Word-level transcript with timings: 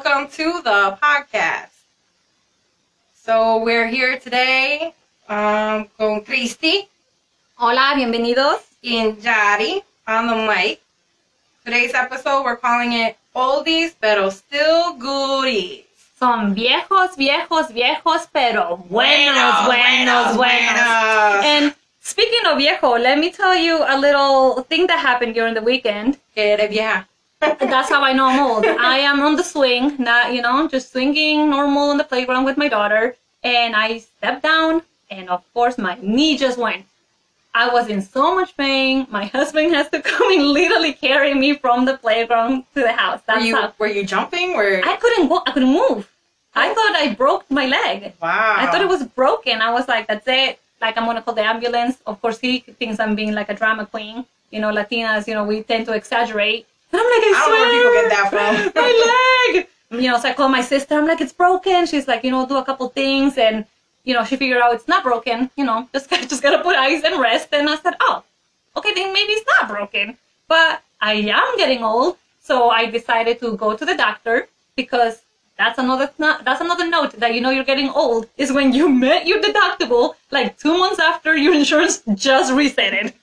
Welcome 0.00 0.32
to 0.32 0.62
the 0.62 0.96
podcast. 0.96 1.68
So 3.12 3.60
we're 3.62 3.86
here 3.86 4.18
today 4.18 4.94
um, 5.28 5.88
con 5.98 6.24
Christy 6.24 6.88
Hola, 7.58 7.92
bienvenidos. 7.94 8.64
and 8.82 9.20
Jari 9.20 9.82
on 10.08 10.26
the 10.26 10.36
mic. 10.48 10.80
Today's 11.66 11.92
episode 11.92 12.44
we're 12.44 12.56
calling 12.56 12.94
it 12.94 13.18
Oldies 13.36 13.92
pero 14.00 14.30
still 14.30 14.94
goodies. 14.96 15.84
Son 16.18 16.54
viejos, 16.54 17.16
viejos, 17.18 17.68
viejos, 17.68 18.26
pero 18.32 18.78
buenos, 18.88 19.66
buenos, 19.66 20.34
buenos. 20.34 21.44
And 21.44 21.74
speaking 22.00 22.46
of 22.46 22.56
viejo, 22.56 22.96
let 22.96 23.18
me 23.18 23.30
tell 23.30 23.54
you 23.54 23.84
a 23.86 24.00
little 24.00 24.62
thing 24.62 24.86
that 24.86 24.98
happened 24.98 25.34
during 25.34 25.52
the 25.52 25.62
weekend. 25.62 26.16
Que 26.34 26.56
eres 26.56 26.70
vieja. 26.70 27.06
That's 27.40 27.88
how 27.88 28.02
I 28.02 28.12
know 28.12 28.26
I'm 28.26 28.40
old. 28.40 28.66
I 28.66 28.98
am 28.98 29.20
on 29.20 29.36
the 29.36 29.42
swing, 29.42 29.96
not, 29.98 30.34
you 30.34 30.42
know, 30.42 30.68
just 30.68 30.92
swinging 30.92 31.50
normal 31.50 31.90
on 31.90 31.96
the 31.96 32.04
playground 32.04 32.44
with 32.44 32.56
my 32.56 32.68
daughter. 32.68 33.16
And 33.42 33.74
I 33.74 33.98
stepped 33.98 34.42
down, 34.42 34.82
and 35.10 35.30
of 35.30 35.42
course, 35.54 35.78
my 35.78 35.98
knee 36.02 36.36
just 36.36 36.58
went. 36.58 36.84
I 37.54 37.68
was 37.72 37.88
in 37.88 38.02
so 38.02 38.34
much 38.34 38.56
pain. 38.56 39.06
My 39.10 39.24
husband 39.38 39.72
has 39.74 39.88
to 39.90 40.00
come 40.02 40.32
and 40.32 40.48
literally 40.48 40.92
carry 40.92 41.34
me 41.34 41.54
from 41.56 41.84
the 41.84 41.96
playground 41.96 42.64
to 42.74 42.80
the 42.80 42.92
house. 42.92 43.20
Were 43.26 43.38
you 43.40 43.56
how. 43.56 43.72
were 43.78 43.86
you 43.86 44.04
jumping? 44.04 44.54
Were 44.54 44.82
I 44.84 44.96
couldn't 44.96 45.28
go. 45.28 45.42
I 45.46 45.52
couldn't 45.52 45.72
move. 45.72 46.10
I 46.54 46.74
thought 46.74 46.94
I 46.96 47.14
broke 47.14 47.50
my 47.50 47.66
leg. 47.66 48.12
wow. 48.20 48.56
I 48.58 48.66
thought 48.66 48.80
it 48.80 48.88
was 48.88 49.04
broken. 49.04 49.62
I 49.62 49.72
was 49.72 49.86
like, 49.88 50.08
that's 50.08 50.26
it. 50.26 50.58
Like, 50.80 50.96
I'm 50.98 51.06
gonna 51.06 51.22
call 51.22 51.34
the 51.34 51.42
ambulance. 51.42 51.98
Of 52.06 52.20
course, 52.20 52.38
he 52.38 52.60
thinks 52.60 52.98
I'm 53.00 53.14
being 53.14 53.34
like 53.34 53.48
a 53.48 53.54
drama 53.54 53.86
queen. 53.86 54.24
You 54.50 54.60
know, 54.60 54.72
Latinas, 54.72 55.26
you 55.28 55.34
know, 55.34 55.44
we 55.44 55.62
tend 55.62 55.86
to 55.86 55.92
exaggerate. 55.92 56.66
And 56.92 57.00
I'm 57.00 57.06
like, 57.06 57.24
I, 57.24 57.32
I 57.34 57.40
don't 57.40 57.50
know 57.50 57.60
where 57.60 57.72
people 57.76 57.92
get 58.00 58.10
that 58.10 58.28
swear, 58.30 58.70
from. 58.70 58.82
my 58.82 59.54
leg. 59.54 60.02
You 60.02 60.10
know, 60.10 60.18
so 60.18 60.28
I 60.28 60.34
call 60.34 60.48
my 60.48 60.60
sister. 60.60 60.94
I'm 60.94 61.06
like, 61.06 61.20
it's 61.20 61.32
broken. 61.32 61.86
She's 61.86 62.06
like, 62.06 62.24
you 62.24 62.30
know, 62.30 62.46
do 62.46 62.56
a 62.56 62.64
couple 62.64 62.88
things, 62.88 63.38
and 63.38 63.64
you 64.04 64.14
know, 64.14 64.24
she 64.24 64.36
figured 64.36 64.60
out 64.60 64.74
it's 64.74 64.88
not 64.88 65.02
broken. 65.02 65.50
You 65.56 65.64
know, 65.64 65.88
just 65.92 66.10
just 66.10 66.42
gotta 66.42 66.62
put 66.62 66.76
ice 66.76 67.02
and 67.04 67.20
rest. 67.20 67.48
And 67.52 67.68
I 67.68 67.76
said, 67.76 67.94
oh, 68.00 68.22
okay, 68.76 68.94
then 68.94 69.12
maybe 69.12 69.32
it's 69.32 69.46
not 69.58 69.68
broken. 69.68 70.16
But 70.48 70.82
I 71.00 71.14
am 71.14 71.56
getting 71.56 71.82
old, 71.82 72.16
so 72.42 72.70
I 72.70 72.86
decided 72.86 73.40
to 73.40 73.56
go 73.56 73.76
to 73.76 73.84
the 73.84 73.96
doctor 73.96 74.48
because 74.76 75.22
that's 75.60 75.78
another 75.78 76.10
that's 76.18 76.60
another 76.60 76.88
note 76.88 77.12
that 77.20 77.34
you 77.34 77.40
know 77.40 77.50
you're 77.50 77.70
getting 77.72 77.90
old 77.90 78.26
is 78.38 78.50
when 78.50 78.72
you 78.72 78.88
met 78.88 79.26
your 79.26 79.40
deductible 79.42 80.14
like 80.30 80.58
two 80.58 80.78
months 80.78 80.98
after 80.98 81.36
your 81.36 81.54
insurance 81.54 82.02
just 82.14 82.52
reset 82.52 82.94
it. 82.94 83.14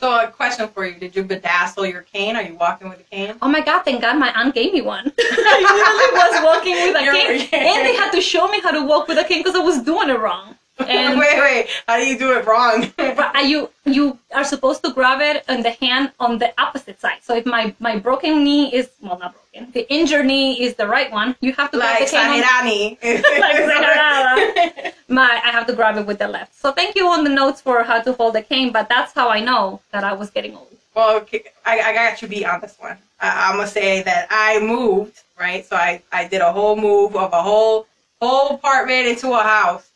So 0.00 0.20
a 0.20 0.30
question 0.30 0.68
for 0.68 0.86
you: 0.86 0.94
Did 0.98 1.16
you 1.16 1.24
bedazzle 1.24 1.90
your 1.90 2.02
cane? 2.02 2.36
Are 2.36 2.42
you 2.42 2.54
walking 2.54 2.88
with 2.88 3.00
a 3.00 3.04
cane? 3.04 3.34
Oh 3.42 3.48
my 3.48 3.60
god, 3.60 3.82
thank 3.82 4.00
God 4.00 4.16
my 4.18 4.32
aunt 4.32 4.54
gave 4.54 4.72
me 4.72 4.80
one. 4.80 5.12
I 5.18 5.58
literally 5.60 6.10
was 6.14 6.44
walking 6.44 6.74
with 6.74 6.96
a 6.96 7.48
cane. 7.48 7.48
And 7.52 7.86
they 7.86 7.96
had 7.96 8.12
to 8.12 8.20
show 8.20 8.46
me 8.48 8.60
how 8.60 8.70
to 8.70 8.86
walk 8.86 9.08
with 9.08 9.18
a 9.18 9.24
cane 9.24 9.40
because 9.42 9.56
I 9.56 9.64
was 9.64 9.82
doing 9.82 10.08
it 10.08 10.20
wrong. 10.20 10.57
And 10.80 11.18
wait, 11.22 11.38
wait. 11.38 11.68
How 11.86 11.96
do 11.98 12.06
you 12.06 12.18
do 12.18 12.32
it 12.32 12.46
wrong? 12.46 12.92
uh, 12.98 13.38
you 13.40 13.70
you 13.84 14.18
are 14.34 14.44
supposed 14.44 14.82
to 14.84 14.92
grab 14.92 15.20
it 15.20 15.44
on 15.48 15.62
the 15.62 15.70
hand 15.70 16.12
on 16.20 16.38
the 16.38 16.52
opposite 16.60 17.00
side. 17.00 17.18
So 17.22 17.34
if 17.36 17.46
my, 17.46 17.74
my 17.80 17.98
broken 17.98 18.44
knee 18.44 18.72
is 18.72 18.90
well 19.00 19.18
not 19.18 19.34
broken, 19.34 19.72
the 19.72 19.90
injured 19.92 20.26
knee 20.26 20.62
is 20.62 20.74
the 20.74 20.86
right 20.86 21.10
one, 21.10 21.36
you 21.40 21.52
have 21.54 21.70
to 21.72 21.78
grab 21.78 21.96
it. 22.00 22.00
like 22.00 22.10
the 22.10 22.16
cane 22.16 22.42
on. 22.42 22.64
Like 23.40 23.56
Sahirana. 23.56 24.92
my 25.08 25.40
I 25.44 25.50
have 25.50 25.66
to 25.66 25.74
grab 25.74 25.96
it 25.96 26.06
with 26.06 26.18
the 26.18 26.28
left. 26.28 26.54
So 26.54 26.72
thank 26.72 26.94
you 26.94 27.08
on 27.08 27.24
the 27.24 27.30
notes 27.30 27.60
for 27.60 27.82
how 27.82 28.00
to 28.02 28.12
hold 28.12 28.34
the 28.34 28.42
cane, 28.42 28.72
but 28.72 28.88
that's 28.88 29.12
how 29.12 29.28
I 29.28 29.40
know 29.40 29.80
that 29.92 30.04
I 30.04 30.12
was 30.12 30.30
getting 30.30 30.54
old. 30.56 30.68
Well, 30.94 31.16
okay, 31.18 31.44
I, 31.64 31.80
I 31.80 31.94
got 31.94 32.20
you 32.20 32.28
beat 32.28 32.44
on 32.44 32.60
this 32.60 32.76
one. 32.78 32.98
I, 33.20 33.48
I'm 33.48 33.56
gonna 33.56 33.68
say 33.68 34.02
that 34.02 34.26
I 34.30 34.58
moved 34.60 35.22
right, 35.38 35.64
so 35.64 35.76
I, 35.76 36.02
I 36.12 36.26
did 36.26 36.40
a 36.40 36.52
whole 36.52 36.76
move 36.76 37.16
of 37.16 37.32
a 37.32 37.42
whole 37.42 37.86
whole 38.20 38.56
apartment 38.56 39.06
into 39.06 39.32
a 39.32 39.42
house, 39.42 39.90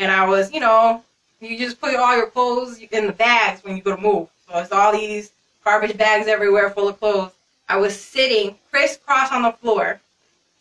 and 0.00 0.10
I 0.10 0.26
was 0.26 0.52
you 0.52 0.58
know 0.58 1.04
you 1.40 1.56
just 1.56 1.80
put 1.80 1.94
all 1.94 2.16
your 2.16 2.26
clothes 2.26 2.78
in 2.90 3.06
the 3.06 3.12
bags 3.12 3.62
when 3.62 3.76
you 3.76 3.82
go 3.82 3.94
to 3.94 4.02
move, 4.02 4.28
so 4.48 4.58
it's 4.58 4.72
all 4.72 4.92
these 4.92 5.30
garbage 5.64 5.96
bags 5.96 6.26
everywhere 6.26 6.70
full 6.70 6.88
of 6.88 6.98
clothes. 6.98 7.32
I 7.68 7.76
was 7.76 7.98
sitting 7.98 8.56
crisscross 8.70 9.30
on 9.30 9.42
the 9.42 9.52
floor, 9.52 10.00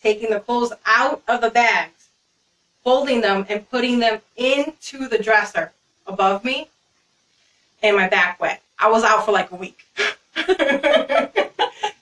taking 0.04 0.30
the 0.30 0.40
clothes 0.40 0.72
out 0.86 1.24
of 1.28 1.42
the 1.42 1.50
bags, 1.50 2.10
folding 2.84 3.20
them 3.22 3.46
and 3.50 3.70
putting 3.70 4.00
them 4.00 4.22
into 4.38 5.08
the 5.08 5.18
dresser 5.18 5.72
above 6.08 6.46
me, 6.46 6.70
and 7.82 7.96
my 7.96 8.08
back 8.08 8.40
wet. 8.40 8.62
I 8.78 8.90
was 8.90 9.04
out 9.04 9.26
for 9.26 9.32
like 9.32 9.52
a 9.52 9.56
week. 9.56 9.80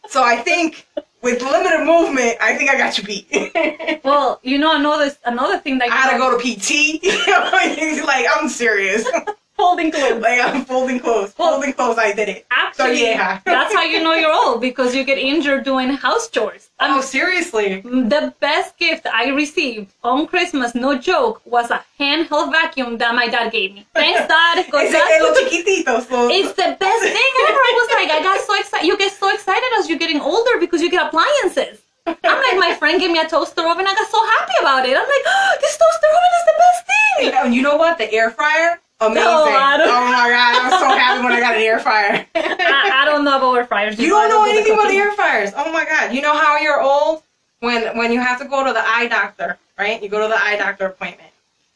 so 0.08 0.24
I 0.24 0.38
think 0.44 0.86
with 1.22 1.42
limited 1.42 1.86
movement, 1.86 2.38
I 2.42 2.56
think 2.56 2.70
I 2.70 2.78
got 2.78 2.98
you 2.98 3.04
beat. 3.04 3.28
Well, 4.04 4.40
you 4.42 4.58
know 4.58 4.74
another 4.74 5.12
another 5.26 5.58
thing 5.58 5.80
that 5.80 5.92
I 5.92 6.08
gotta 6.08 6.18
go 6.18 6.38
to 6.38 6.42
PT. 6.42 7.04
like 8.06 8.26
I'm 8.34 8.48
serious. 8.48 9.06
holding 9.58 9.92
clothes. 9.92 10.22
like 10.22 10.40
I'm 10.40 10.64
folding 10.66 11.00
clothes. 11.00 11.34
Oh, 11.38 11.52
folding 11.52 11.74
clothes. 11.74 11.98
I 11.98 12.14
did 12.14 12.30
it. 12.30 12.46
Actually, 12.52 12.98
So, 12.98 13.04
yeah. 13.04 13.40
that's 13.46 13.74
how 13.74 13.84
you 13.84 14.02
know 14.04 14.14
you're 14.14 14.34
old 14.34 14.62
because 14.62 14.94
you 14.96 15.04
get 15.04 15.18
injured 15.18 15.64
doing 15.66 15.90
house 15.90 16.30
chores. 16.30 16.70
i 16.80 16.96
Oh, 16.96 17.02
seriously? 17.02 17.82
The 17.82 18.34
best 18.40 18.78
gift 18.78 19.06
I 19.08 19.30
received 19.30 19.92
on 20.04 20.28
Christmas, 20.28 20.76
no 20.76 20.98
joke, 20.98 21.42
was 21.46 21.72
a 21.72 21.84
handheld 22.00 22.52
vacuum 22.52 22.98
that 23.00 23.14
my 23.16 23.28
dad 23.28 23.52
gave 23.52 23.74
me. 23.74 23.86
Thanks, 23.94 24.22
Dad. 24.28 24.56
'cause 24.72 24.84
Ese 24.84 24.92
that's- 24.94 25.40
chiquititos. 25.40 26.06
it's 26.40 26.54
the 26.54 26.70
best 26.86 27.04
thing 27.18 27.32
ever. 27.48 27.62
I 27.72 27.74
was 27.80 27.90
like, 27.98 28.10
I 28.18 28.20
got 28.24 28.40
so 28.42 28.54
excited. 28.60 28.86
You 28.88 28.98
get 28.98 29.12
so 29.14 29.28
excited 29.34 29.70
as 29.80 29.90
you're 29.90 30.00
getting 30.00 30.22
older 30.22 30.54
because 30.60 30.82
you 30.82 30.90
get 30.92 31.06
appliances. 31.08 31.82
I'm 32.08 32.16
like, 32.48 32.58
my 32.58 32.74
friend 32.80 33.00
gave 33.02 33.12
me 33.12 33.20
a 33.20 33.28
toaster 33.28 33.68
oven. 33.68 33.86
I 33.86 33.94
got 33.94 34.10
so 34.10 34.22
happy 34.38 34.54
about 34.62 34.86
it. 34.88 34.96
I'm 34.96 35.08
like, 35.16 35.26
oh, 35.34 35.58
this 35.62 35.76
toaster 35.78 36.10
oven 36.18 36.34
is 36.40 36.46
the 36.52 36.58
best 36.66 36.82
thing. 36.92 37.46
And 37.46 37.54
you 37.56 37.62
know 37.62 37.76
what? 37.76 37.98
The 37.98 38.12
air 38.14 38.30
fryer, 38.32 38.80
amazing. 39.00 39.24
Don't- 39.24 39.82
oh 39.90 40.06
my 40.12 40.30
god, 40.30 40.56
I 40.56 40.70
was 40.70 40.80
so 40.80 40.88
happy 40.88 41.24
when 41.24 41.34
I 41.34 41.40
got 41.40 41.56
an 41.56 41.62
air 41.62 41.80
fryer. 41.80 42.26
I, 42.36 43.02
I 43.02 43.06
don't 43.06 43.24
know 43.24 43.38
about 43.38 43.54
air 43.56 43.66
fryers. 43.66 44.00
You 44.00 44.10
don't 44.10 44.30
know 44.30 44.44
anything 44.46 44.74
about 44.74 44.92
air 44.92 45.12
fryers. 45.14 45.52
Oh 45.56 45.72
my 45.72 45.86
god. 45.86 46.14
You 46.14 46.22
know 46.22 46.34
how 46.38 46.58
you're 46.58 46.82
old 46.82 47.24
when 47.60 47.96
when 47.98 48.12
you 48.12 48.20
have 48.20 48.40
to 48.40 48.46
go 48.46 48.66
to 48.66 48.74
the 48.74 48.86
eye 48.88 49.08
doctor, 49.08 49.58
right? 49.78 50.02
You 50.02 50.10
go 50.10 50.22
to 50.22 50.28
the 50.28 50.38
eye 50.44 50.58
doctor 50.58 50.88
appointment. 50.88 51.30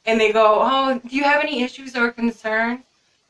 And 0.07 0.19
they 0.19 0.31
go, 0.33 0.57
"Oh, 0.61 0.99
do 1.07 1.15
you 1.15 1.23
have 1.23 1.43
any 1.43 1.61
issues 1.61 1.95
or 1.95 2.11
concerns?" 2.11 2.81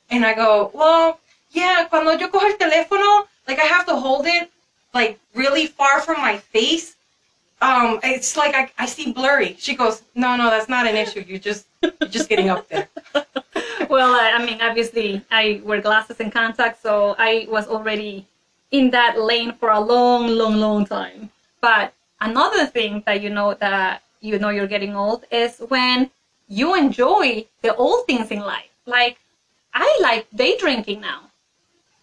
And 0.10 0.26
I 0.26 0.34
go, 0.34 0.72
"Well, 0.74 1.20
yeah, 1.52 1.86
cuando 1.90 2.12
yo 2.12 2.28
cojo 2.30 2.46
el 2.48 2.58
teléfono, 2.58 3.28
like 3.48 3.60
I 3.60 3.64
have 3.66 3.86
to 3.88 3.96
hold 3.98 4.26
it 4.26 4.50
like 4.94 5.20
really 5.36 5.68
far 5.68 6.00
from 6.02 6.22
my 6.22 6.38
face. 6.38 6.96
Um, 7.62 8.00
it's 8.04 8.38
like 8.38 8.56
I, 8.56 8.72
I 8.78 8.86
see 8.86 9.12
blurry." 9.12 9.58
She 9.60 9.76
goes, 9.76 10.04
"No, 10.16 10.38
no, 10.38 10.50
that's 10.50 10.70
not 10.70 10.88
an 10.88 10.96
issue. 10.96 11.26
You're 11.28 11.40
just 11.40 11.66
you're 11.82 11.92
just 12.10 12.30
getting 12.30 12.50
up 12.50 12.70
there." 12.70 12.88
Well, 13.92 14.16
I, 14.16 14.32
I 14.32 14.46
mean, 14.46 14.62
obviously, 14.62 15.22
I 15.30 15.60
wear 15.66 15.82
glasses 15.82 16.22
and 16.22 16.32
contacts, 16.32 16.80
so 16.82 17.14
I 17.20 17.46
was 17.50 17.68
already 17.68 18.26
in 18.72 18.90
that 18.92 19.20
lane 19.20 19.52
for 19.52 19.70
a 19.70 19.82
long, 19.82 20.30
long, 20.30 20.56
long 20.62 20.86
time. 20.86 21.30
But 21.60 21.94
another 22.22 22.66
thing 22.68 23.04
that 23.06 23.20
you 23.22 23.30
know 23.30 23.54
that 23.56 24.04
you 24.22 24.40
know 24.40 24.48
you're 24.48 24.66
getting 24.66 24.96
old 24.96 25.26
is 25.30 25.60
when 25.68 26.10
you 26.48 26.74
enjoy 26.74 27.46
the 27.64 27.76
old 27.76 28.06
things 28.06 28.32
in 28.32 28.40
life. 28.40 28.72
Like, 28.86 29.18
I 29.74 30.00
like 30.02 30.26
day 30.34 30.58
drinking 30.58 31.02
now. 31.02 31.31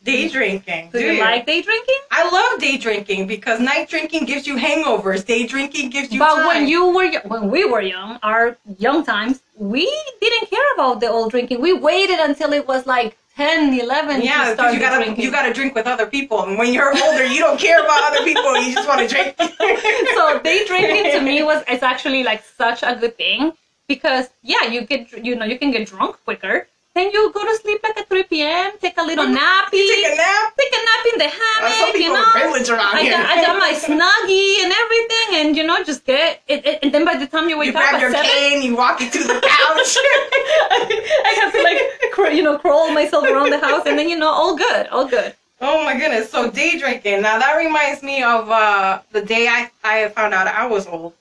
Day 0.08 0.28
drinking. 0.28 0.90
Do 0.92 1.00
you 1.00 1.20
like 1.20 1.44
day 1.46 1.60
drinking? 1.60 2.00
I 2.10 2.22
love 2.30 2.60
day 2.60 2.76
drinking 2.78 3.26
because 3.26 3.60
night 3.60 3.88
drinking 3.88 4.24
gives 4.24 4.46
you 4.46 4.56
hangovers. 4.56 5.24
Day 5.24 5.46
drinking 5.46 5.90
gives 5.90 6.10
you 6.12 6.18
but 6.18 6.36
time. 6.36 6.46
when 6.46 6.68
you 6.68 6.88
were 6.96 7.10
when 7.32 7.50
we 7.50 7.64
were 7.64 7.82
young, 7.82 8.18
our 8.22 8.56
young 8.78 9.04
times, 9.04 9.42
we 9.56 9.84
didn't 10.20 10.48
care 10.48 10.68
about 10.74 11.00
the 11.00 11.08
old 11.08 11.30
drinking. 11.30 11.60
We 11.60 11.72
waited 11.74 12.20
until 12.20 12.52
it 12.52 12.66
was 12.66 12.86
like 12.86 13.18
10, 13.36 13.78
11 13.78 14.22
yeah, 14.22 14.50
because 14.50 14.74
you 14.74 14.80
gotta 14.80 15.04
drinking. 15.04 15.24
you 15.24 15.30
gotta 15.30 15.52
drink 15.52 15.74
with 15.74 15.86
other 15.86 16.06
people, 16.06 16.42
and 16.44 16.58
when 16.58 16.72
you're 16.72 16.92
older, 17.04 17.24
you 17.24 17.38
don't 17.38 17.60
care 17.60 17.78
about 17.84 18.00
other 18.10 18.24
people. 18.24 18.56
You 18.62 18.74
just 18.74 18.88
want 18.88 19.00
to 19.00 19.08
drink. 19.14 19.36
so 20.16 20.40
day 20.40 20.64
drinking 20.66 21.12
to 21.12 21.20
me 21.20 21.42
was 21.50 21.62
it's 21.68 21.82
actually 21.82 22.24
like 22.24 22.42
such 22.42 22.82
a 22.82 22.96
good 22.96 23.16
thing 23.16 23.52
because 23.88 24.28
yeah 24.42 24.64
you 24.64 24.82
get 24.82 25.24
you 25.24 25.34
know 25.34 25.44
you 25.44 25.58
can 25.58 25.70
get 25.70 25.86
drunk 25.86 26.16
quicker 26.24 26.66
then 26.98 27.10
you 27.12 27.32
go 27.32 27.44
to 27.44 27.54
sleep 27.62 27.80
like 27.82 27.96
at 27.96 28.08
3 28.08 28.22
p.m 28.24 28.72
take 28.80 28.96
a 28.98 29.02
little 29.02 29.24
You 29.24 29.34
take 29.34 30.06
a 30.12 30.16
nap. 30.16 30.52
take 30.58 30.74
a 30.80 30.82
nap 30.88 31.02
in 31.12 31.18
the 31.24 31.30
hammock 31.38 31.72
some 31.78 32.00
you 32.00 32.12
know 32.12 32.74
around 32.74 32.96
I 32.96 33.02
here. 33.02 33.12
got, 33.12 33.26
I 33.30 33.36
got 33.46 33.56
my 33.58 33.72
snuggie 33.72 34.64
and 34.64 34.72
everything 34.82 35.28
and 35.40 35.56
you 35.56 35.64
know 35.64 35.82
just 35.84 36.04
get 36.04 36.42
it, 36.48 36.66
it 36.66 36.78
and 36.82 36.92
then 36.92 37.04
by 37.04 37.16
the 37.16 37.26
time 37.26 37.48
you 37.48 37.58
wake 37.58 37.72
You 37.72 37.78
up 37.78 37.88
grab 37.88 38.00
your 38.00 38.10
seven 38.10 38.30
cane, 38.30 38.62
you 38.62 38.76
walk 38.76 39.00
into 39.00 39.18
the 39.18 39.38
couch. 39.40 39.92
I 41.28 41.32
have 41.40 41.52
to 41.52 41.62
like 41.62 41.80
cr- 42.12 42.34
you 42.38 42.42
know 42.42 42.58
crawl 42.58 42.90
myself 42.92 43.24
around 43.24 43.50
the 43.50 43.58
house 43.58 43.84
and 43.86 43.98
then 43.98 44.08
you 44.08 44.18
know 44.18 44.28
all 44.30 44.56
good 44.56 44.86
all 44.88 45.06
good 45.06 45.34
oh 45.60 45.84
my 45.84 45.94
goodness! 45.98 46.30
So 46.30 46.50
day 46.50 46.78
drinking. 46.78 47.22
Now 47.22 47.38
that 47.38 47.54
reminds 47.56 48.02
me 48.02 48.22
of 48.22 48.48
uh, 48.50 49.00
the 49.12 49.22
day 49.22 49.48
I 49.48 49.70
I 49.84 50.08
found 50.10 50.32
out 50.34 50.46
I 50.46 50.66
was 50.66 50.86
old 50.86 51.14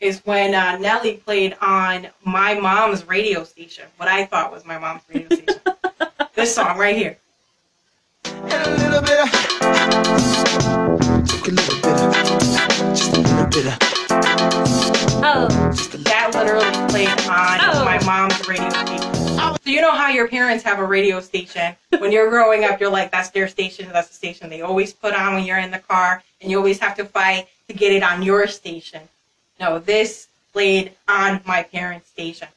is 0.00 0.20
when 0.24 0.54
uh, 0.54 0.78
Nelly 0.78 1.14
played 1.14 1.56
on 1.60 2.08
my 2.24 2.54
mom's 2.54 3.06
radio 3.06 3.44
station, 3.44 3.84
what 3.96 4.08
I 4.08 4.26
thought 4.26 4.52
was 4.52 4.64
my 4.64 4.78
mom's 4.78 5.02
radio 5.12 5.28
station. 5.28 5.60
this 6.34 6.54
song 6.54 6.78
right 6.78 6.96
here. 6.96 7.16
And 8.24 8.52
a 8.52 8.70
little 8.76 9.00
bit 9.00 9.18
of, 9.20 9.32
a 9.32 9.64
little 10.80 11.44
bit 11.44 11.58
of, 11.58 12.90
just 12.94 13.12
a 13.12 13.20
little 13.20 13.46
bit 13.46 13.66
of. 13.66 13.78
Oh. 15.28 15.48
That 16.04 16.30
literally 16.34 16.70
played 16.88 17.08
on 17.28 17.58
oh. 17.62 17.84
my 17.84 18.02
mom's 18.04 18.46
radio 18.46 18.68
station. 18.68 19.14
So 19.66 19.72
you 19.72 19.80
know 19.80 19.90
how 19.90 20.10
your 20.10 20.28
parents 20.28 20.62
have 20.62 20.78
a 20.78 20.84
radio 20.84 21.20
station. 21.20 21.74
When 21.98 22.12
you're 22.12 22.30
growing 22.30 22.64
up, 22.64 22.80
you're 22.80 22.90
like, 22.90 23.10
that's 23.10 23.30
their 23.30 23.48
station, 23.48 23.88
that's 23.92 24.08
the 24.08 24.14
station 24.14 24.48
they 24.48 24.60
always 24.62 24.92
put 24.92 25.14
on 25.14 25.34
when 25.34 25.44
you're 25.44 25.58
in 25.58 25.72
the 25.72 25.80
car, 25.80 26.22
and 26.40 26.50
you 26.50 26.58
always 26.58 26.78
have 26.78 26.96
to 26.98 27.04
fight 27.04 27.48
to 27.68 27.74
get 27.74 27.92
it 27.92 28.02
on 28.04 28.22
your 28.22 28.46
station. 28.46 29.00
No, 29.60 29.78
this 29.78 30.28
played 30.52 30.92
on 31.08 31.40
my 31.44 31.62
parents' 31.62 32.08
station. 32.10 32.48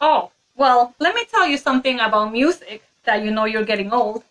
oh. 0.00 0.30
Well, 0.54 0.94
let 1.00 1.14
me 1.14 1.24
tell 1.24 1.46
you 1.48 1.56
something 1.56 1.98
about 1.98 2.30
music 2.30 2.82
that 3.04 3.24
you 3.24 3.30
know 3.30 3.46
you're 3.46 3.64
getting 3.64 3.90
old. 3.90 4.22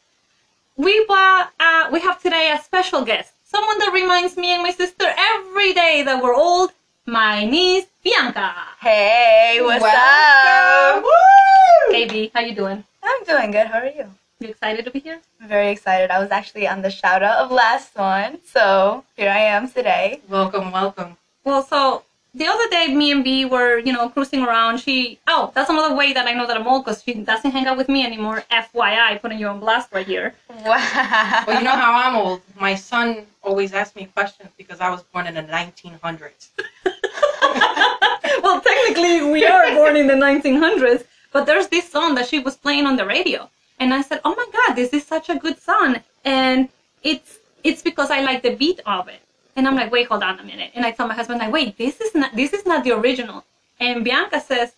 We 0.78 1.04
were, 1.10 1.48
uh, 1.60 1.90
we 1.92 2.00
have 2.02 2.22
today 2.22 2.54
a 2.56 2.62
special 2.62 3.04
guest, 3.04 3.34
someone 3.44 3.80
that 3.80 3.92
reminds 3.92 4.38
me 4.38 4.54
and 4.54 4.62
my 4.62 4.70
sister 4.70 5.08
every 5.18 5.74
day 5.74 6.04
that 6.04 6.22
we're 6.22 6.36
old. 6.36 6.72
My 7.08 7.44
niece 7.44 7.88
Bianca. 8.04 8.54
Hey, 8.80 9.58
what's 9.64 9.82
Welcome. 9.82 11.00
up? 11.00 11.04
Woo! 11.04 11.96
Hey 11.96 12.06
B, 12.08 12.32
how 12.36 12.42
you 12.42 12.54
doing? 12.54 12.84
I'm 13.04 13.24
doing 13.26 13.50
good. 13.50 13.66
How 13.66 13.80
are 13.80 13.88
you? 13.88 14.06
You 14.40 14.50
excited 14.50 14.86
to 14.86 14.92
be 14.92 15.00
here? 15.00 15.20
I'm 15.42 15.48
very 15.48 15.70
excited. 15.72 16.12
I 16.12 16.20
was 16.20 16.30
actually 16.30 16.68
on 16.68 16.84
the 16.84 16.92
shout 16.92 17.24
out 17.24 17.40
of 17.40 17.52
last 17.52 17.96
one, 17.98 18.38
so 18.46 19.04
here 19.18 19.32
I 19.32 19.40
am 19.40 19.70
today. 19.72 20.22
Welcome, 20.30 20.72
welcome. 20.72 21.18
Well, 21.44 21.64
so 21.64 22.04
the 22.34 22.48
other 22.48 22.70
day, 22.70 22.94
me 22.94 23.12
and 23.12 23.24
B 23.24 23.46
were, 23.46 23.78
you 23.80 23.92
know, 23.92 24.10
cruising 24.10 24.44
around. 24.44 24.80
She, 24.80 25.20
oh, 25.28 25.52
that's 25.54 25.70
another 25.70 25.96
way 25.96 26.14
that 26.14 26.28
I 26.28 26.34
know 26.34 26.48
that 26.48 26.56
I'm 26.56 26.68
old 26.68 26.86
because 26.86 27.04
she 27.04 27.14
doesn't 27.14 27.52
hang 27.52 27.66
out 27.66 27.78
with 27.78 27.90
me 27.90 28.06
anymore. 28.06 28.44
FYI, 28.52 29.20
putting 29.22 29.40
you 29.40 29.48
on 29.48 29.60
blast 29.60 29.92
right 29.92 30.06
here. 30.06 30.34
Wow. 30.50 31.44
Well, 31.48 31.58
you 31.58 31.64
know 31.64 31.72
how 31.72 31.94
I'm 31.94 32.16
old. 32.16 32.42
My 32.60 32.76
son 32.76 33.26
always 33.44 33.74
asks 33.74 33.96
me 33.96 34.06
questions 34.06 34.50
because 34.58 34.80
I 34.80 34.90
was 34.90 35.04
born 35.04 35.28
in 35.28 35.34
the 35.34 35.44
1900s. 35.44 36.50
well, 38.44 38.62
technically, 38.62 39.30
we 39.30 39.46
are 39.46 39.76
born 39.76 39.98
in 39.98 40.08
the 40.08 40.14
1900s, 40.14 41.04
but 41.34 41.46
there's 41.46 41.68
this 41.68 41.90
song 41.90 42.16
that 42.16 42.28
she 42.28 42.40
was 42.40 42.56
playing 42.56 42.86
on 42.86 42.96
the 42.96 43.06
radio, 43.06 43.50
and 43.80 43.94
I 43.94 44.02
said, 44.02 44.22
"Oh 44.24 44.36
my 44.36 44.48
God, 44.54 44.76
this 44.76 44.92
is 44.94 45.06
such 45.06 45.30
a 45.30 45.36
good 45.36 45.60
song," 45.60 45.98
and 46.24 46.70
it's 47.04 47.40
it's 47.64 47.82
because 47.82 48.10
I 48.12 48.22
like 48.22 48.42
the 48.44 48.56
beat 48.56 48.80
of 48.86 49.08
it. 49.08 49.21
And 49.56 49.68
I'm 49.68 49.76
like, 49.76 49.92
"Wait, 49.92 50.08
hold 50.08 50.24
on 50.24 50.40
a 50.40 50.44
minute," 50.44 50.72
and 50.76 50.86
I 50.86 50.92
tell 50.92 51.08
my 51.08 51.14
husband, 51.14 51.40
"Like, 51.40 51.52
wait, 51.52 51.78
this 51.78 52.00
is 52.02 52.16
not 52.16 52.36
this 52.36 52.54
is 52.54 52.66
not 52.66 52.84
the 52.84 52.92
original," 52.92 53.44
and 53.80 54.04
Bianca 54.04 54.40
says, 54.40 54.74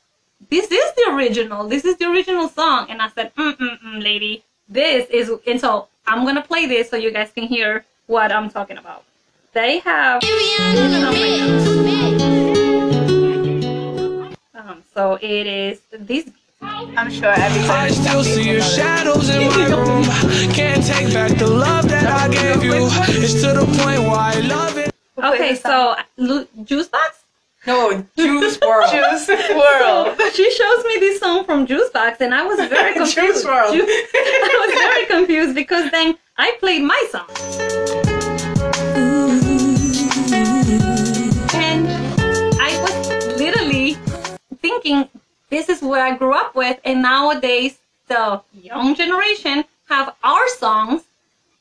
"This 0.49 0.71
is 0.71 0.93
the 0.95 1.05
original. 1.13 1.67
This 1.67 1.85
is 1.85 1.97
the 1.97 2.05
original 2.09 2.49
song," 2.49 2.87
and 2.89 3.01
I 3.01 3.09
said, 3.09 3.33
"Mm 3.35 3.55
mm 3.57 3.79
mm, 3.81 4.03
lady, 4.03 4.43
this 4.67 5.09
is," 5.09 5.31
and 5.45 5.59
so 5.59 5.87
I'm 6.07 6.25
gonna 6.25 6.41
play 6.41 6.65
this 6.65 6.89
so 6.89 6.95
you 6.97 7.11
guys 7.11 7.31
can 7.31 7.45
hear 7.45 7.85
what 8.07 8.31
I'm 8.31 8.49
talking 8.49 8.77
about. 8.77 9.03
They 9.53 9.79
have. 9.79 10.23
Um, 14.55 14.83
so 14.93 15.19
it 15.21 15.45
is 15.47 15.81
this. 15.91 16.29
I'm 16.95 17.09
sure 17.11 17.29
every 17.33 17.61
I 17.69 17.89
still 17.89 18.23
see 18.23 18.51
your 18.51 18.61
shadows 18.61 19.29
in 19.29 19.47
my 19.47 19.65
room. 19.75 20.03
Can't 20.53 20.85
take 20.85 21.13
back 21.13 21.37
the 21.37 21.47
love 21.47 21.87
that 21.89 22.05
I 22.07 22.27
gave 22.31 22.63
you. 22.63 22.73
It's 22.75 23.33
to 23.41 23.53
the 23.53 23.65
point 23.65 24.01
where 24.01 24.11
I 24.11 24.39
love 24.41 24.77
it. 24.77 24.93
Okay, 25.17 25.55
so 25.55 25.95
Lu- 26.17 26.47
Juice 26.63 26.87
Box. 26.87 27.23
No, 27.65 27.93
Juice 28.17 28.57
WRLD. 28.57 28.91
Juice 28.91 29.27
WRLD. 29.27 30.31
She 30.33 30.51
shows 30.51 30.83
me 30.85 30.97
this 30.99 31.19
song 31.19 31.45
from 31.45 31.65
Juice 31.65 31.89
Box, 31.91 32.19
and 32.21 32.33
I 32.33 32.43
was 32.45 32.57
very 32.69 32.93
confused. 32.93 33.15
Juice 33.15 33.45
WRLD. 33.45 33.73
Ju- 33.73 33.85
I 33.87 34.65
was 34.67 34.73
very 34.79 35.05
confused 35.05 35.55
because 35.55 35.89
then 35.91 36.17
I 36.37 36.55
played 36.59 36.83
my 36.83 37.01
song, 37.11 37.27
and 41.55 41.87
I 42.59 42.71
was 42.81 43.37
literally 43.39 43.93
thinking 44.61 45.07
this 45.55 45.69
is 45.73 45.79
what 45.89 46.01
I 46.01 46.11
grew 46.21 46.33
up 46.43 46.51
with, 46.61 46.77
and 46.83 46.97
nowadays 47.13 47.73
the 48.07 48.41
young 48.69 48.95
generation 49.01 49.57
have 49.93 50.07
our 50.23 50.45
songs. 50.63 50.99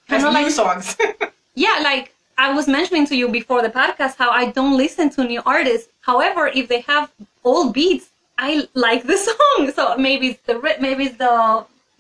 Kinda 0.09 0.29
new 0.29 0.35
like- 0.45 0.51
songs. 0.63 0.87
yeah, 1.67 1.77
like 1.91 2.07
I 2.39 2.49
was 2.59 2.67
mentioning 2.79 3.07
to 3.11 3.15
you 3.21 3.27
before 3.41 3.61
the 3.67 3.73
podcast, 3.81 4.15
how 4.23 4.31
I 4.31 4.45
don't 4.59 4.77
listen 4.85 5.07
to 5.17 5.21
new 5.25 5.43
artists. 5.57 5.89
However, 6.11 6.43
if 6.61 6.65
they 6.73 6.81
have 6.93 7.07
old 7.45 7.69
beats, 7.79 8.07
I 8.39 8.67
like 8.75 9.03
the 9.13 9.19
song. 9.29 9.71
So 9.77 9.83
maybe 10.07 10.25
it's 10.33 10.43
the 10.49 10.55
maybe 10.87 11.03
it's 11.09 11.19
the 11.27 11.37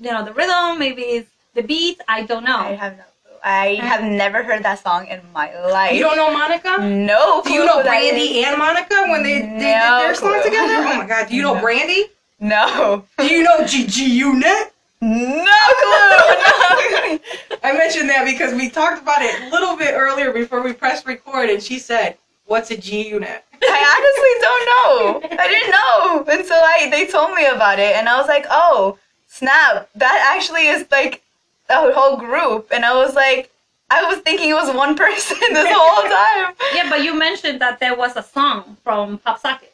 you 0.04 0.10
know 0.14 0.22
the 0.28 0.32
rhythm, 0.40 0.78
maybe 0.84 1.02
it's 1.16 1.30
the 1.56 1.62
beat. 1.70 1.98
I 2.08 2.18
don't 2.30 2.44
know. 2.50 2.56
I 2.72 2.72
have 2.84 2.94
no 2.96 3.04
clue. 3.04 3.11
I 3.44 3.74
have 3.82 4.04
never 4.04 4.42
heard 4.42 4.62
that 4.62 4.78
song 4.82 5.06
in 5.08 5.20
my 5.34 5.52
life. 5.68 5.92
you 5.94 6.00
don't 6.00 6.16
know 6.16 6.32
Monica? 6.32 6.78
No. 6.80 7.42
Do 7.42 7.52
you 7.52 7.64
know 7.64 7.82
Brandy 7.82 8.44
and 8.44 8.56
Monica 8.58 9.04
when 9.08 9.22
they, 9.22 9.40
they 9.40 9.48
did 9.48 9.58
their 9.60 10.14
song 10.14 10.30
clue. 10.40 10.42
together? 10.44 10.74
Oh 10.76 10.96
my 10.98 11.06
god, 11.06 11.28
do 11.28 11.34
you 11.36 11.42
know 11.42 11.54
No. 11.54 11.60
Brandy? 11.60 12.06
No. 12.40 13.04
Do 13.18 13.26
you 13.26 13.42
know 13.42 13.58
GG 13.60 13.98
Unit? 13.98 14.72
No 15.00 15.44
clue. 15.82 17.18
I 17.64 17.72
mentioned 17.76 18.08
that 18.10 18.24
because 18.24 18.54
we 18.54 18.70
talked 18.70 19.02
about 19.02 19.22
it 19.22 19.40
a 19.42 19.50
little 19.50 19.76
bit 19.76 19.94
earlier 19.94 20.32
before 20.32 20.62
we 20.62 20.72
pressed 20.72 21.06
record, 21.06 21.50
and 21.50 21.60
she 21.62 21.78
said, 21.80 22.16
"What's 22.46 22.70
a 22.70 22.76
G 22.76 23.08
unit?" 23.08 23.44
I 23.64 23.82
honestly 23.94 24.34
don't 24.46 25.30
know. 25.32 25.38
I 25.42 25.48
didn't 25.48 25.70
know 25.70 26.32
until 26.32 26.56
I 26.56 26.88
they 26.90 27.06
told 27.06 27.34
me 27.34 27.46
about 27.46 27.78
it, 27.80 27.96
and 27.96 28.08
I 28.08 28.18
was 28.18 28.28
like, 28.28 28.46
"Oh, 28.50 28.98
snap! 29.26 29.88
That 29.96 30.34
actually 30.36 30.68
is 30.68 30.86
like 30.92 31.22
a 31.72 31.92
whole 31.92 32.16
group." 32.16 32.68
And 32.70 32.84
I 32.84 32.94
was 32.94 33.14
like, 33.14 33.50
I 33.90 34.04
was 34.04 34.18
thinking 34.18 34.50
it 34.50 34.54
was 34.54 34.74
one 34.74 34.94
person 35.04 35.38
this 35.52 35.68
whole 35.70 36.02
time. 36.02 36.54
yeah, 36.74 36.88
but 36.88 37.02
you 37.02 37.14
mentioned 37.18 37.60
that 37.60 37.80
there 37.80 37.96
was 37.96 38.16
a 38.16 38.22
song 38.22 38.76
from 38.84 39.18
Pop 39.18 39.38
Socket, 39.40 39.72